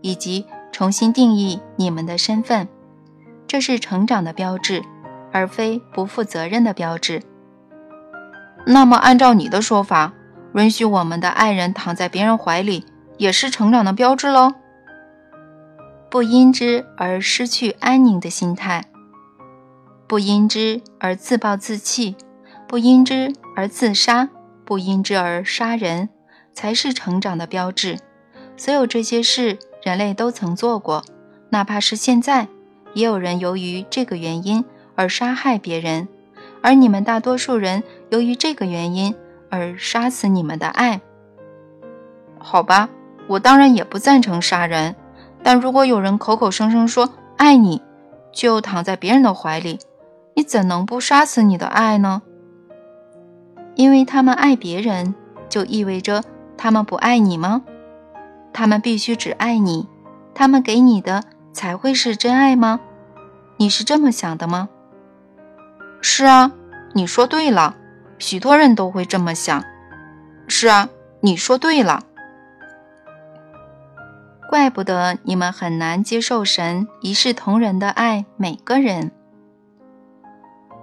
[0.02, 2.70] 以及重新定义你们的身份。
[3.48, 4.82] 这是成长的标志，
[5.34, 7.22] 而非不负责任的标志。
[8.70, 10.12] 那么，按照你的说法，
[10.54, 12.86] 允许我们的爱人躺在别人怀里，
[13.18, 14.56] 也是成长的标志喽？
[16.10, 18.84] 不因之而失去安宁的心态。
[20.06, 22.18] 不因之而自暴自弃，
[22.68, 24.28] 不因之而自杀，
[24.66, 26.10] 不因之而杀人，
[26.54, 27.98] 才是成长的标志。
[28.58, 31.06] 所有这些事，人类都曾做过，
[31.52, 32.50] 哪怕是现在，
[32.94, 34.66] 也有人由于这个原因
[34.96, 36.08] 而杀害别人，
[36.62, 39.16] 而你们大多数人由于这个原因
[39.50, 41.02] 而杀死你们的爱。
[42.40, 42.90] 好吧，
[43.28, 44.96] 我当然也不赞成杀人，
[45.44, 47.82] 但如果有人口口声声说爱你，
[48.32, 49.80] 却又躺在别人的怀里，
[50.36, 52.22] 你怎能不杀死你的爱呢？
[53.76, 55.14] 因为他们爱别人，
[55.50, 56.24] 就意味着
[56.58, 57.64] 他们不爱你吗？
[58.54, 59.88] 他们必须只爱你，
[60.34, 62.80] 他们给你的才会是真爱吗？
[63.58, 64.70] 你是这么想的吗？
[66.02, 66.52] 是啊，
[66.94, 67.76] 你说对了，
[68.20, 69.64] 许多人都会这么想。
[70.48, 70.90] 是啊，
[71.22, 72.04] 你说对了。
[74.50, 79.12] 怪不得你们很难接受神一视同仁的爱每个人。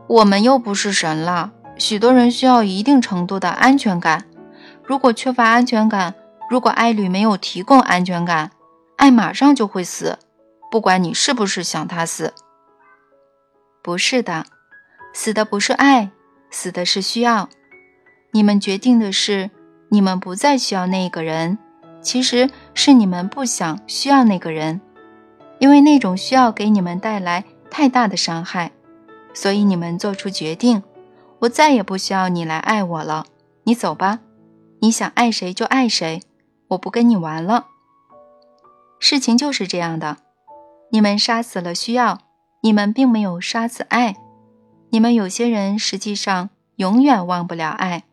[0.06, 1.52] 我们又不是神了。
[1.78, 4.24] 许多人需要一定程度的安全感。
[4.84, 6.14] 如果缺乏安全感，
[6.50, 8.50] 如果爱侣没有提供安全感，
[8.96, 10.18] 爱马上就会死。
[10.70, 12.34] 不管你是不是想他死，
[13.82, 14.44] 不是的，
[15.14, 16.10] 死的不是爱，
[16.54, 17.48] 死的是需要。
[18.30, 19.50] 你们决定的是，
[19.88, 21.58] 你们不再需要那个人，
[22.00, 24.80] 其实是你们不想需要那个人，
[25.58, 28.70] 因为那种需要给你们带来太大的伤害。
[29.34, 30.82] 所以你们做出决定，
[31.40, 33.26] 我再也不需要你来爱我了。
[33.64, 34.20] 你走吧，
[34.80, 36.22] 你想爱谁就爱谁，
[36.68, 37.66] 我不跟你玩了。
[39.00, 40.18] 事情就是这样的，
[40.92, 42.20] 你们杀死了需要，
[42.62, 44.14] 你们并没有杀死爱。
[44.94, 48.04] 你们有些人实际上永远忘不了爱。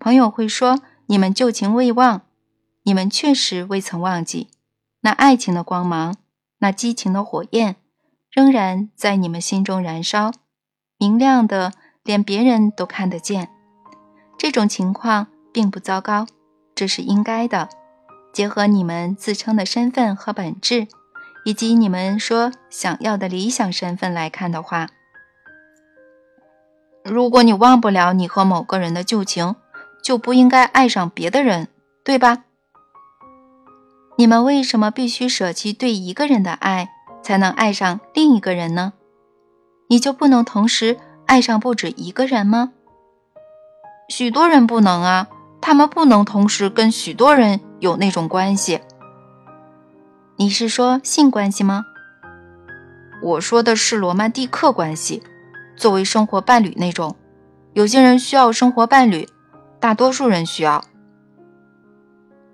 [0.00, 2.22] 朋友会说你们旧情未忘，
[2.82, 4.48] 你们确实未曾忘记
[5.02, 6.16] 那爱情的光芒，
[6.58, 7.76] 那激情的火焰
[8.32, 10.32] 仍然在你们心中燃烧。
[10.98, 13.50] 明亮的，连别人都看得见。
[14.36, 16.26] 这种情况并不糟糕，
[16.74, 17.68] 这是应该的。
[18.32, 20.88] 结合你们自称的身份和本质，
[21.44, 24.88] 以及你们说想要的理想身份来看的话，
[27.08, 29.56] 如果你忘不了你和某个人的旧情，
[30.02, 31.68] 就不应该爱上别的人，
[32.04, 32.44] 对吧？
[34.16, 36.90] 你们为什么必须舍弃对一个人的爱，
[37.22, 38.92] 才能爱上另一个人呢？
[39.88, 42.72] 你就不能同时爱上不止一个人吗？
[44.08, 45.28] 许多人不能啊，
[45.60, 48.80] 他们不能同时跟许多人有那种关系。
[50.36, 51.84] 你是说性关系吗？
[53.22, 55.22] 我说的是罗曼蒂克关系，
[55.78, 57.16] 作为生活伴侣那种。
[57.72, 59.28] 有些人需要生活伴侣，
[59.78, 60.84] 大多数人需要。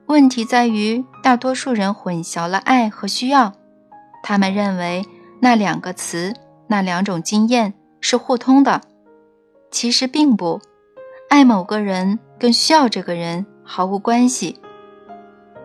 [0.06, 3.54] 问题在于，大多数人混淆了爱和需要，
[4.22, 5.02] 他们认为
[5.40, 6.34] 那两个词、
[6.68, 7.72] 那两种经验
[8.02, 8.82] 是互通的，
[9.70, 10.60] 其实并不。
[11.30, 14.60] 爱某个人跟需要这个人毫无关系。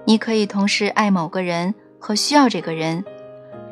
[0.05, 3.03] 你可以同时爱某个人和需要这个人，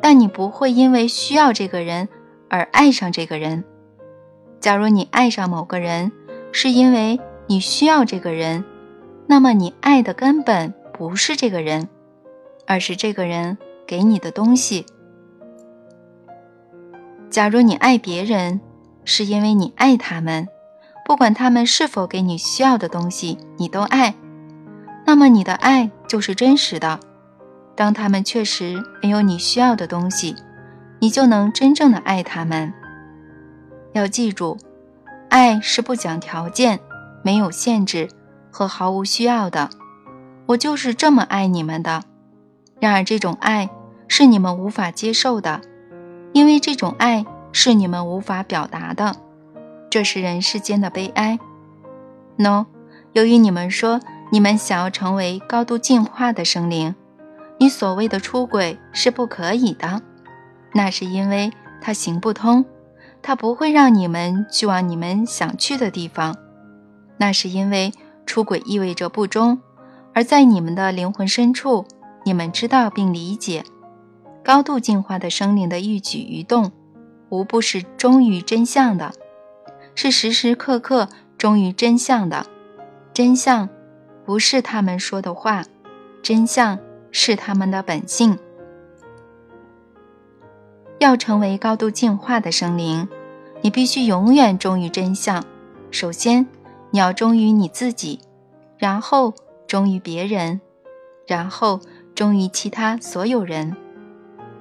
[0.02, 2.08] 但你不会因为需要这个人
[2.50, 3.64] 而爱上这个人。
[4.60, 6.10] 假如你爱上某个人，
[6.52, 8.64] 是因为你需要这个人，
[9.26, 11.88] 那么你爱的根本不是这个人，
[12.66, 13.56] 而是这个人
[13.86, 14.84] 给你的东西。
[17.30, 18.60] 假如你爱别人，
[19.04, 20.48] 是因为你爱他们，
[21.04, 24.14] 不管他们是否给你需要的东西，你都爱。
[25.06, 26.98] 那么你的爱就是真实的。
[27.76, 30.34] 当他们确实没有你需要的东西，
[30.98, 32.74] 你就能真正的爱他们。
[33.92, 34.58] 要记住，
[35.28, 36.80] 爱是不讲条件、
[37.22, 38.08] 没有限制
[38.50, 39.70] 和毫无需要的。
[40.46, 42.02] 我就是这么爱你们的。
[42.80, 43.70] 然而这种爱
[44.06, 45.60] 是你们无法接受的，
[46.32, 49.16] 因为这种爱是你们无法表达的。
[49.90, 51.38] 这是人世间的悲哀。
[52.36, 52.66] No，
[53.12, 54.00] 由于你们说。
[54.30, 56.94] 你们想要成为高度进化的生灵，
[57.58, 60.02] 你所谓的出轨是不可以的，
[60.74, 62.62] 那是因为它行不通，
[63.28, 66.34] 他不会让你们去往你们想去的地方。
[67.18, 67.92] 那是因为
[68.24, 69.60] 出轨意味着不忠，
[70.14, 71.84] 而在你们的灵魂深处，
[72.24, 73.64] 你们知道并理解，
[74.42, 76.72] 高度进化的生灵的一举一动，
[77.28, 79.12] 无不是忠于真相的，
[79.94, 82.46] 是时时刻刻忠于真相的，
[83.12, 83.68] 真相。
[84.24, 85.64] 不是他们说的话，
[86.22, 86.78] 真相
[87.12, 88.38] 是他们的本性。
[90.98, 93.06] 要成为高度进化的生灵，
[93.60, 95.44] 你必须永远忠于真相。
[95.90, 96.46] 首先，
[96.90, 98.20] 你要忠于你自己，
[98.76, 99.34] 然后
[99.66, 100.60] 忠于别人，
[101.26, 101.80] 然后
[102.14, 103.76] 忠于其他所有人。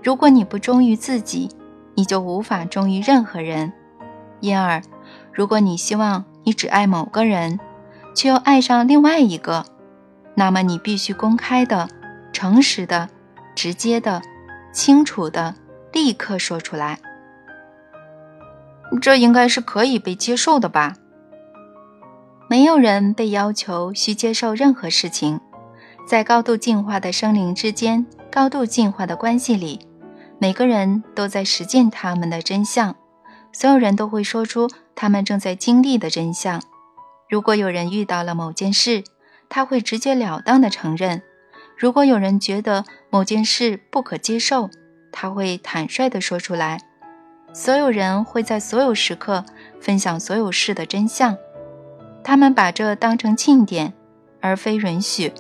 [0.02, 1.50] 如果你不忠于自己，
[1.95, 3.74] 你就无法忠于任何人。
[4.39, 4.82] 因而，
[5.34, 7.60] 如果你希望你只爱某个人，
[8.16, 9.66] 却又爱上另外一个，
[10.36, 11.89] 那么你必须公开的、
[12.32, 13.10] 诚实的、
[13.56, 14.22] 直接的、
[14.72, 15.56] 清楚的，
[15.91, 17.00] 立刻说出来。
[19.01, 20.95] 这应该是可以被接受的吧？
[22.49, 25.39] 没有人被要求需接受任何事情。
[26.07, 29.85] 在高度进化的生灵之间，高度进化的关系里，
[30.39, 32.95] 每个人都在实践他们的真相。
[33.51, 36.61] 所有人都会说出他们正在经历的真相。
[37.29, 39.03] 如果有人遇到了某件事，
[39.49, 41.19] 他会直截了当地承认；
[41.77, 44.69] 如果有人觉得某件事不可接受，
[45.11, 46.86] 他会坦率地说出来。
[47.54, 49.43] 所有人会在所有时刻
[49.80, 51.38] 分享所有事的真相，
[52.24, 53.93] 他们把这当成庆典，
[54.41, 55.32] 而非允许。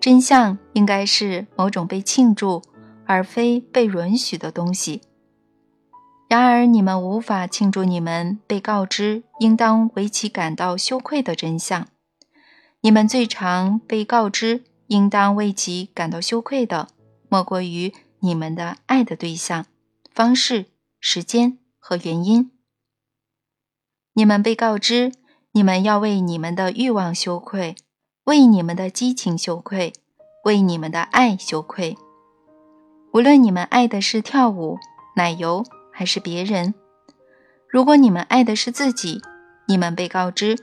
[0.00, 2.62] 真相应该是某种被庆祝，
[3.04, 5.02] 而非被允许的东西。
[6.28, 11.88] 然而，你们无法庆祝你们被告知应当为其感到羞愧的真相。
[12.82, 16.88] 你们最常被告知应当为其感到羞愧的，
[17.28, 19.66] 莫过于你们的爱的对象、
[20.18, 20.66] 方式、
[20.98, 22.50] 时间和原因。
[24.14, 25.12] 你们被告知
[25.52, 27.76] 你们要为你们的欲望羞愧，
[28.24, 29.92] 为你们的激情羞愧，
[30.42, 31.96] 为你们的爱羞愧。
[33.12, 34.76] 无论你们爱的是跳舞、
[35.14, 35.64] 奶油。
[35.92, 36.74] 还是别人。
[37.68, 39.20] 如果你们爱的是自己，
[39.68, 40.56] 你们被告知，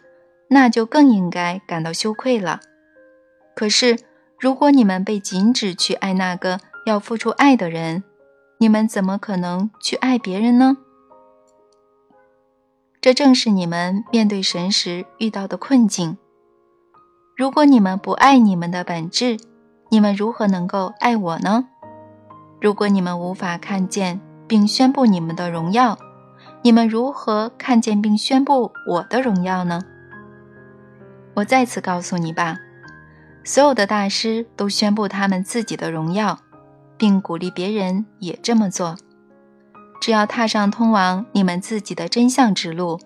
[0.49, 2.59] 那就更应该感到羞愧了。
[3.55, 3.97] 可是，
[4.37, 8.03] 如果你们被禁止去爱那个要付出爱的人，
[8.57, 10.77] 你们怎么可能去爱别人呢？
[13.01, 16.17] 这正是你们面对神时遇到的困境。
[17.35, 19.37] 如果你们不爱你们的本质，
[19.89, 21.67] 你们如何能够爱我呢？
[22.61, 25.99] 如果你们无法看见，并宣布你们的荣耀，
[26.61, 29.81] 你们如何看见并宣布我的荣耀呢？
[31.35, 32.57] 我再次告诉你吧，
[33.43, 36.39] 所有的大师都宣布他们自己的荣耀，
[36.97, 38.95] 并鼓励别人也这么做。
[40.01, 42.99] 只要踏上通往你们自己的真相之路，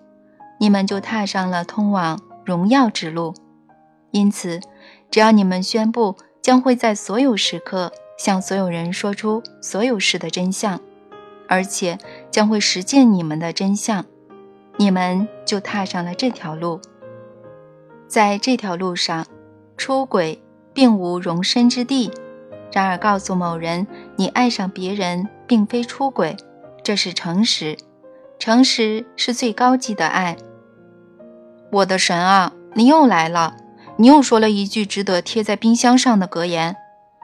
[0.58, 3.34] 你们就踏上了通往荣耀之路。
[4.10, 4.60] 因此，
[5.10, 10.80] 只要你们宣布将会在所有时刻向所有人说出所有事的真相。
[11.48, 11.98] 而且
[12.30, 14.06] 将会实践你们的真相，
[14.76, 16.80] 你们就踏上了这条路。
[18.06, 19.26] 在这条路上，
[19.76, 20.40] 出轨
[20.72, 22.12] 并无容身之地。
[22.72, 26.36] 然而，告诉某人你爱上别人并非出轨，
[26.82, 27.76] 这是诚实。
[28.38, 30.36] 诚实是最高级的爱。
[31.72, 33.56] 我的神啊，你又来了，
[33.96, 36.76] 你又说了一句值得贴在冰箱上的格言，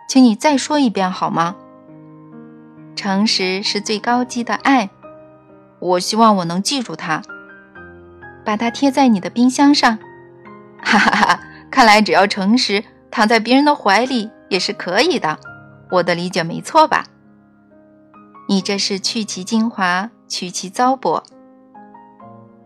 [0.08, 1.56] 请你再说一遍好吗？
[2.94, 4.90] 诚实是最高级的爱，
[5.78, 7.22] 我希望我能记住它，
[8.44, 9.98] 把它贴在你的冰箱上。
[10.82, 11.40] 哈哈哈，
[11.70, 15.38] 看来只要诚实，躺在别人的怀里也是可以的。
[15.90, 17.06] 我的理解没错吧？
[18.48, 21.22] 你这是去其精华，去其糟粕。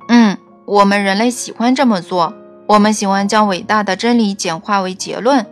[0.08, 2.34] 嗯，我们人类喜欢这么做。
[2.66, 5.44] 我们喜欢将伟大的真理简化为结论，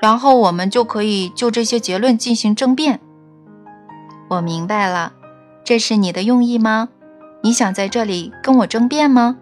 [0.00, 3.00] 然后我们就可以就这些结论进行争辩。
[4.30, 5.12] 我明白了，
[5.62, 6.88] 这是你的用意吗？
[7.42, 9.36] 你想在这里跟我争辩吗？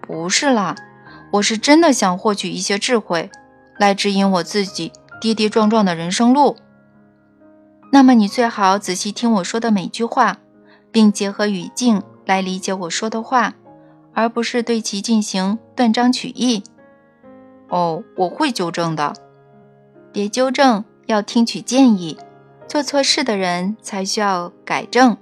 [0.00, 0.76] 不是啦，
[1.32, 3.28] 我是真的想获取一些智慧，
[3.78, 4.92] 来指引我自己
[5.22, 6.56] 跌跌撞撞的人生路。
[7.92, 10.38] 那么你最好仔细听我说的每句话，
[10.90, 13.54] 并结合语境来理解我说的话，
[14.14, 16.64] 而不是对其进行断章取义。
[17.68, 19.14] 哦，我会纠正的。
[20.10, 22.18] 别纠正，要听取建议。
[22.66, 25.16] 做错事的人才需要改正，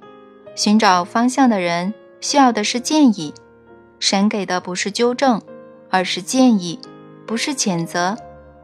[0.55, 1.93] 寻找方向的人
[2.23, 3.35] 需要的是建议。
[3.99, 5.43] 神给的不是纠正，
[5.91, 6.79] 而是建议；
[7.27, 8.17] 不是谴责，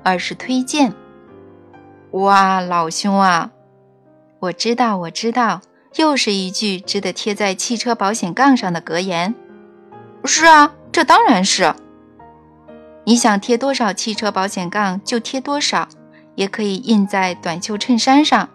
[0.02, 0.94] 而是推荐。
[2.16, 3.50] 哇，老兄啊！
[4.40, 5.60] 我知道，我知道，
[5.96, 9.34] 又是一句值得贴在汽车保险杠上的格言。
[10.24, 11.74] 是啊，这当然是。
[13.04, 15.88] 你想贴多少汽车保险杠就贴多少，
[16.36, 18.48] 也可以印在短袖衬衫上，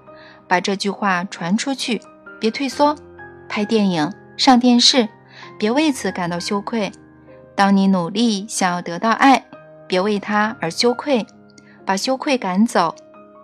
[0.48, 2.02] 把这句话传出去。
[2.40, 2.96] 别退缩，
[3.48, 5.08] 拍电影、上电视，
[5.60, 6.92] 别为此感到羞愧。
[7.56, 9.46] 当你努力想要得到爱，
[9.88, 11.28] 别为他而羞愧，
[11.86, 12.96] 把羞愧赶走，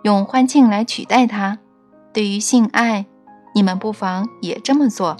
[0.08, 1.58] 用欢庆来取代它。
[2.14, 3.04] 对于性爱，
[3.54, 5.18] 你们不妨也这么做。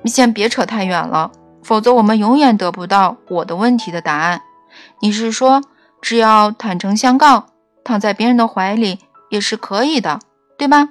[0.00, 1.30] 你先别扯太远了，
[1.62, 4.40] 否则我们永远得不到我的问题的答案。
[5.00, 5.60] 你是说，
[6.00, 7.48] 只要坦诚相告，
[7.84, 10.20] 躺在别人的怀里也是可以的，
[10.56, 10.88] 对吧？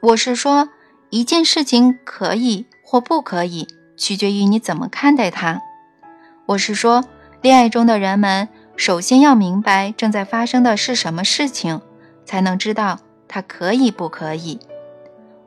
[0.00, 0.70] 我是说，
[1.10, 5.60] 一件事情可以或不可以，取决于你怎么看待它。
[6.46, 7.04] 我是说，
[7.42, 8.48] 恋爱中的人们
[8.78, 11.82] 首先要明白正在发生的是什么事情。
[12.28, 14.60] 才能知道它可以不可以。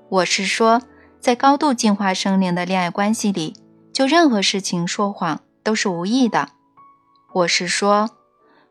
[0.10, 0.82] 我是说，
[1.20, 3.56] 在高度进化生灵的恋爱关系里，
[3.94, 6.50] 就任何事情说谎都是无意的。
[7.34, 8.10] 我是说，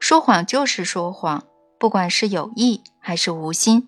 [0.01, 1.45] 说谎就是说谎，
[1.79, 3.87] 不管是有意还是无心。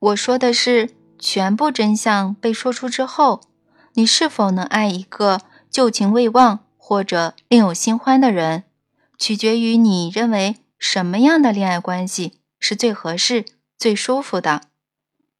[0.00, 3.42] 我说的是，全部真相被说出之后，
[3.94, 8.64] 你是否能爱一个旧情未忘或者另有新欢的人，
[9.20, 13.44] 取决于你认为什么样的恋爱关系是最合适。
[13.78, 14.60] 最舒服的，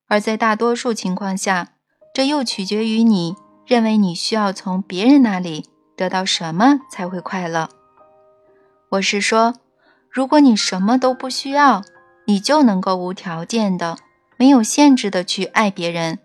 [0.07, 1.75] 而在大多数情况下，
[2.15, 7.69] 这又取决于你认为你需要从别人那里得到什么才会快乐。
[8.93, 9.57] 我是说，
[10.11, 11.83] 如果你什么都不需要，
[12.27, 13.99] 你就能够无条件的、
[14.39, 16.19] 没有限制的去爱别人，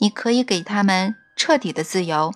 [0.00, 2.30] 你可以给他们彻底的自由。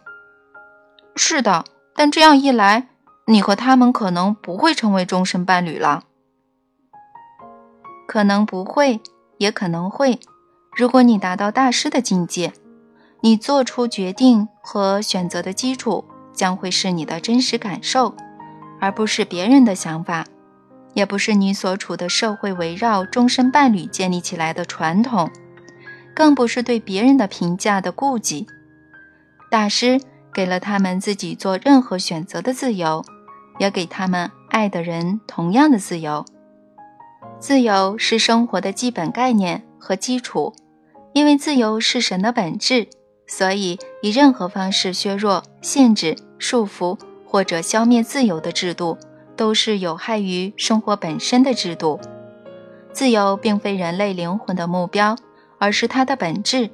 [1.14, 2.89] 是的，但这样一来，
[3.29, 6.05] 你和他们可能不会成为终身伴侣了。
[8.07, 9.01] 可能不会。
[9.39, 10.18] 也可能会，
[10.76, 12.53] 如果你达到大师的境界，
[13.20, 18.16] 你做出决定和选择的基础将会是你的真实感受，
[18.81, 20.26] 而不是别人的想法，
[20.95, 25.31] 也不是你所处的社会围绕终身伴侣建立起来的传统，
[26.16, 28.49] 更不是对别人的评价的顾忌。
[29.49, 30.01] 大师
[30.35, 33.05] 给了他们自己做任何选择的自由，
[33.59, 36.25] 也给他们爱的人同样的自由。
[37.39, 40.55] 自由是生活的基本概念和基础，
[41.13, 42.89] 因为自由是神的本质，
[43.27, 48.99] 所以以任何方式削弱、限制、束缚或者消灭自由的制度，
[49.37, 52.01] 都是有害于生活本身的制度。
[52.93, 55.17] 自由并非人类灵魂的目标，
[55.59, 56.71] 而是它的本质。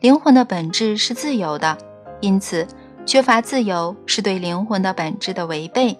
[0.00, 1.76] 灵魂的本质是自由的，
[2.20, 2.66] 因此
[3.04, 5.96] 缺乏自由是对灵魂的本质的违背。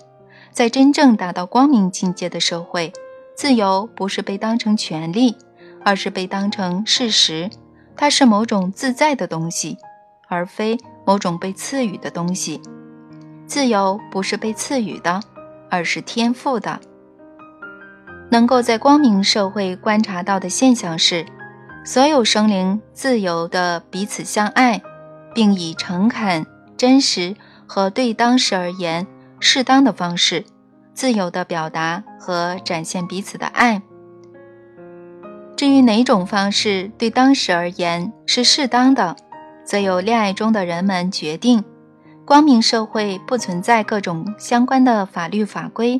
[0.59, 2.93] 在真正达到光明境界的社会。
[3.37, 5.37] 自由不是被当成权利，
[5.85, 7.49] 而是被当成事实。
[7.95, 9.79] 它是某种自在的东西，
[10.27, 12.61] 而非某种被赐予的东西。
[13.47, 15.21] 自由不是被赐予的，
[15.71, 16.81] 而是天赋的。
[18.33, 21.25] 能够在光明社会观察到的现象是，
[21.85, 24.83] 所有生灵自由的彼此相爱，
[25.33, 26.45] 并以诚恳、
[26.77, 27.37] 真实
[27.69, 29.07] 和对当时而言
[29.41, 30.45] 适当的方式。
[30.95, 33.81] 自由的表达和展现彼此的爱。
[35.57, 39.15] 至于哪种方式对当时而言是适当的，
[39.65, 41.63] 则由恋爱中的人们决定。
[42.25, 45.99] 光明社会不存在各种相关的法律法规、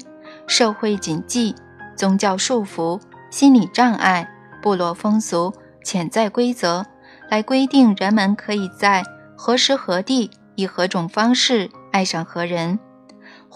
[0.49, 1.55] 社会谨记、
[1.97, 4.29] 宗教束缚、心理障碍、
[4.61, 6.85] 部落风俗、潜在规则，
[7.31, 9.05] 来规定人们可以在
[9.37, 12.81] 何时何地以何种方式爱上何人，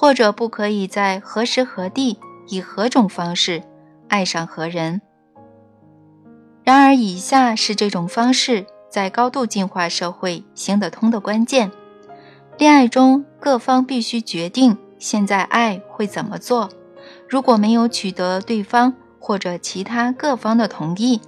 [0.02, 3.62] 或者不可以在何时何地以何种方式
[4.08, 5.00] 爱上何人。
[6.64, 11.70] 然而，以下是这种方式在高度进化社会行得通的关键。
[12.58, 16.68] 恋爱中，各方必须决定现在爱会怎么做。
[17.28, 21.20] 如果没有取得对方或者其他各方的同意，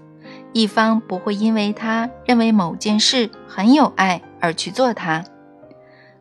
[0.52, 5.24] 一方不会因为他认为某件事很有爱而去做它。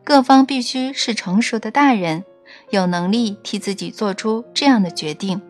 [0.04, 2.24] 各方必须是成熟的大人，
[2.70, 5.40] 有能力替自己做出这样的决定。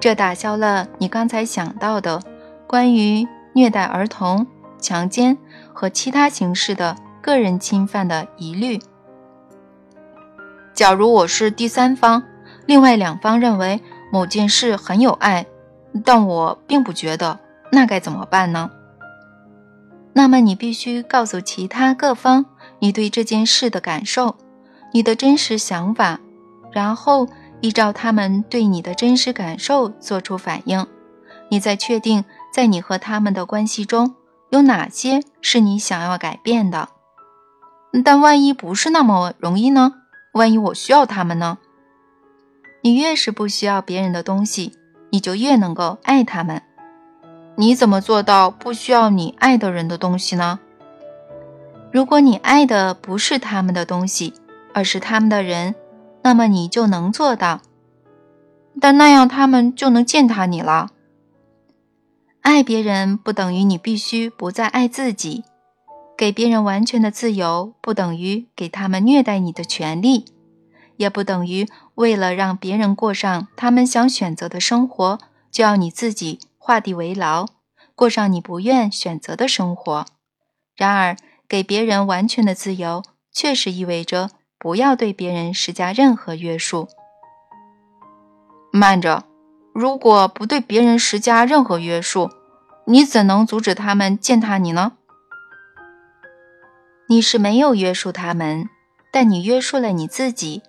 [0.00, 2.22] 这打消了你刚才想到的
[2.66, 4.46] 关于虐待儿童、
[4.78, 5.38] 强奸
[5.72, 6.96] 和其他形式的。
[7.22, 8.80] 个人侵犯的疑虑。
[10.74, 12.24] 假如我是第三方，
[12.66, 13.80] 另外两方认为
[14.10, 15.46] 某件事很有爱，
[16.04, 17.38] 但我并不觉得，
[17.70, 18.72] 那该怎么办呢？
[20.14, 22.44] 那么你必须告诉其他各方
[22.80, 24.34] 你对这件事的感受，
[24.92, 26.20] 你的真实想法，
[26.70, 27.28] 然后
[27.60, 30.86] 依照他们对你的真实感受做出反应。
[31.48, 34.14] 你再确定在你和他们的关系中
[34.50, 36.88] 有哪些是你想要改变的。
[38.04, 39.94] 但万一不是那么容易呢？
[40.32, 41.58] 万一我需要他们呢？
[42.80, 44.72] 你越是不需要别人的东西，
[45.10, 46.62] 你就越能够爱他们。
[47.56, 50.58] 你怎么做到不需要你爱的人的东西呢？
[51.92, 54.32] 如果你爱的不是他们的东西，
[54.74, 55.74] 而是他们的人，
[56.22, 57.60] 那么你就能做到。
[58.80, 60.90] 但那样他们就能践踏你了。
[62.40, 65.44] 爱别人不等于你必须不再爱自己。
[66.16, 70.26] 给别人完全的自由，不等于给他们虐待你的权利，
[70.96, 71.66] 也不等于
[71.96, 75.18] 为了让别人过上他们想选择的生活，
[75.50, 77.46] 就要你自己画地为牢，
[77.94, 80.06] 过上你不愿选择的生活。
[80.76, 81.16] 然而，
[81.48, 83.02] 给别人完全的自由，
[83.32, 84.30] 确实意味着
[84.62, 86.88] 不要对别人施加任何约束。
[88.70, 89.24] 慢着，
[89.74, 92.30] 如果不对别人施加任何约束，
[92.86, 94.92] 你怎能阻止他们践踏你呢？
[97.08, 98.68] 你是没有约束他们，
[99.12, 100.62] 但你约束了你自己。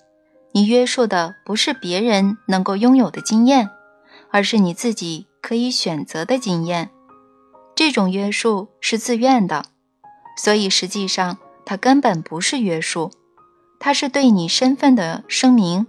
[0.53, 3.69] 你约束的不是别人能够拥有的经验，
[4.31, 6.89] 而是你自己可以选择的经验。
[7.75, 9.65] 这种约束是自愿的，
[10.35, 13.11] 所以实际上它根本不是约束，
[13.85, 15.85] 它是对你身份的声明，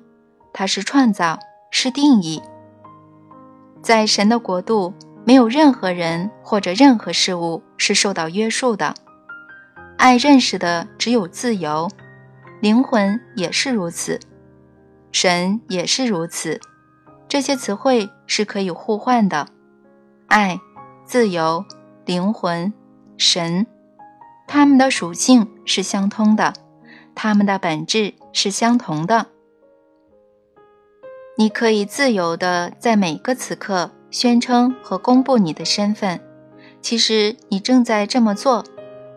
[0.53, 1.39] 它是创造，
[1.71, 2.43] 是定义。
[3.83, 4.93] 在神的国度，
[5.25, 8.97] 没有任何人或者任何事物是受到约束的。
[9.97, 11.89] 爱认识的只有自由，
[12.61, 14.19] 灵魂也是如此，
[15.13, 16.61] 神也是如此。
[17.29, 19.47] 这些词汇是可以互换的。
[20.27, 20.59] 爱、
[21.05, 21.65] 自由、
[22.05, 22.75] 灵魂、
[23.17, 23.65] 神，
[24.49, 26.55] 它们的属性是相通的，
[27.15, 29.27] 它们的本质是相同的。
[31.37, 36.21] 你可以自由的在每个此刻宣称和公布你的身份，
[36.81, 38.65] 其实你正在这么做。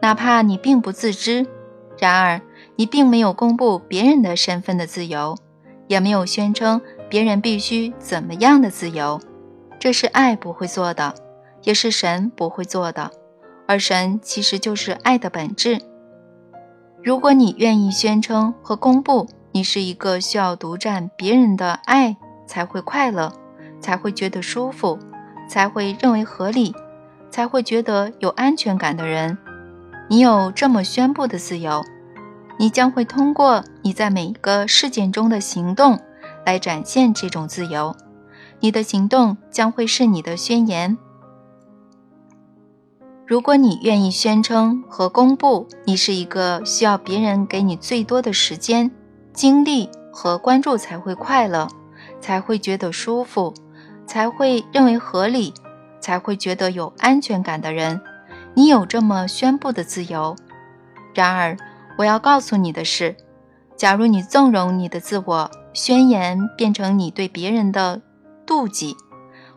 [0.01, 1.45] 哪怕你并不自知，
[1.97, 2.39] 然而
[2.75, 5.35] 你并没有公布别人的身份的自由，
[5.87, 6.79] 也没有宣称
[7.09, 9.19] 别人必须怎么样的自由，
[9.79, 11.15] 这是爱不会做的，
[11.63, 13.11] 也是神不会做的，
[13.67, 15.81] 而神其实就是爱的本质。
[17.03, 23.31] 如果你愿意宣称和公布你是一个需要独占别人的爱才会快乐，
[23.79, 24.97] 才会觉得舒服，
[25.47, 26.73] 才会认为合理，
[27.29, 29.37] 才会觉得有安全感的人。
[30.09, 31.83] 你有这么宣布的自由，
[32.57, 35.99] 你将会通过你在每一个事件中的行动
[36.45, 37.95] 来展现这种自由。
[38.59, 40.97] 你的行动将会是你的宣言。
[43.27, 48.89] 如果你愿意宣称和公布你是一个需要别人给你最多的时间、
[49.33, 51.67] 精力和关注才会快乐，
[52.21, 53.53] 才会觉得舒服，
[54.05, 55.53] 才会认为合理，
[55.99, 57.99] 才会觉得有安全感的人。
[58.53, 60.33] 你有这么宣布的自由，
[61.13, 61.57] 然而
[61.97, 63.17] 我要告诉你的是，
[63.75, 68.01] 假如你纵容你的自我宣言变成你对别人的
[68.45, 68.95] 妒忌，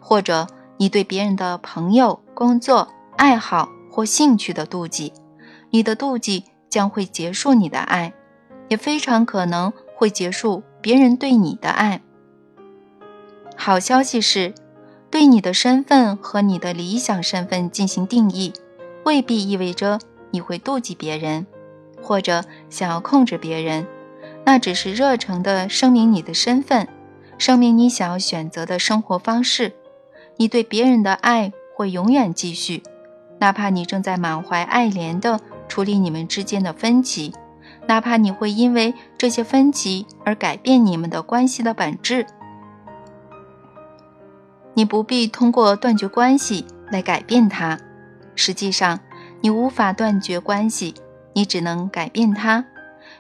[0.01, 2.89] 或者你对别人的朋友、工作、
[3.21, 5.12] 爱好或兴趣的妒忌，
[5.68, 8.14] 你的妒忌将会结束你的爱，
[8.68, 12.01] 也非常可能会结束别人对你的爱。
[13.55, 14.55] 好消息是，
[15.11, 18.55] 对你的身份和你的理想身份进行定义。
[19.05, 19.99] 未必意味着
[20.31, 21.47] 你会妒忌别人。
[22.01, 23.87] 或者想要控制别人，
[24.47, 26.89] 那只是热诚地声明你的身份，
[27.37, 29.75] 声明你想要选择的生活方式。
[30.39, 32.83] 你对别人的爱会永远继续，
[33.41, 37.32] 哪怕你正在满怀爱怜地处理你们之间的分歧，
[37.88, 42.26] 哪怕你会因为这些分歧而改变你们的关系的本质。
[44.74, 47.78] 你不必通过断绝关系来改变它。
[48.36, 49.01] 实际上，
[49.41, 50.95] 你无法断绝关系，
[51.32, 52.64] 你只能改变它。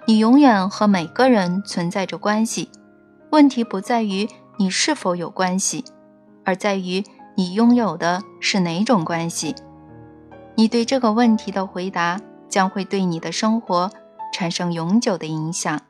[0.06, 2.70] 你永远和每个人存在着关系。
[3.30, 5.84] 问题不在于你是否有关系，
[6.44, 7.02] 而在于
[7.36, 9.54] 你拥有的是哪种关系。
[10.60, 13.90] 你对这个问题的回答将会对你的生活
[14.30, 15.80] 产生永久的影响，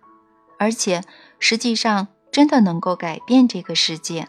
[0.60, 1.02] 而且
[1.40, 4.28] 实际上真的能够改变这个世界。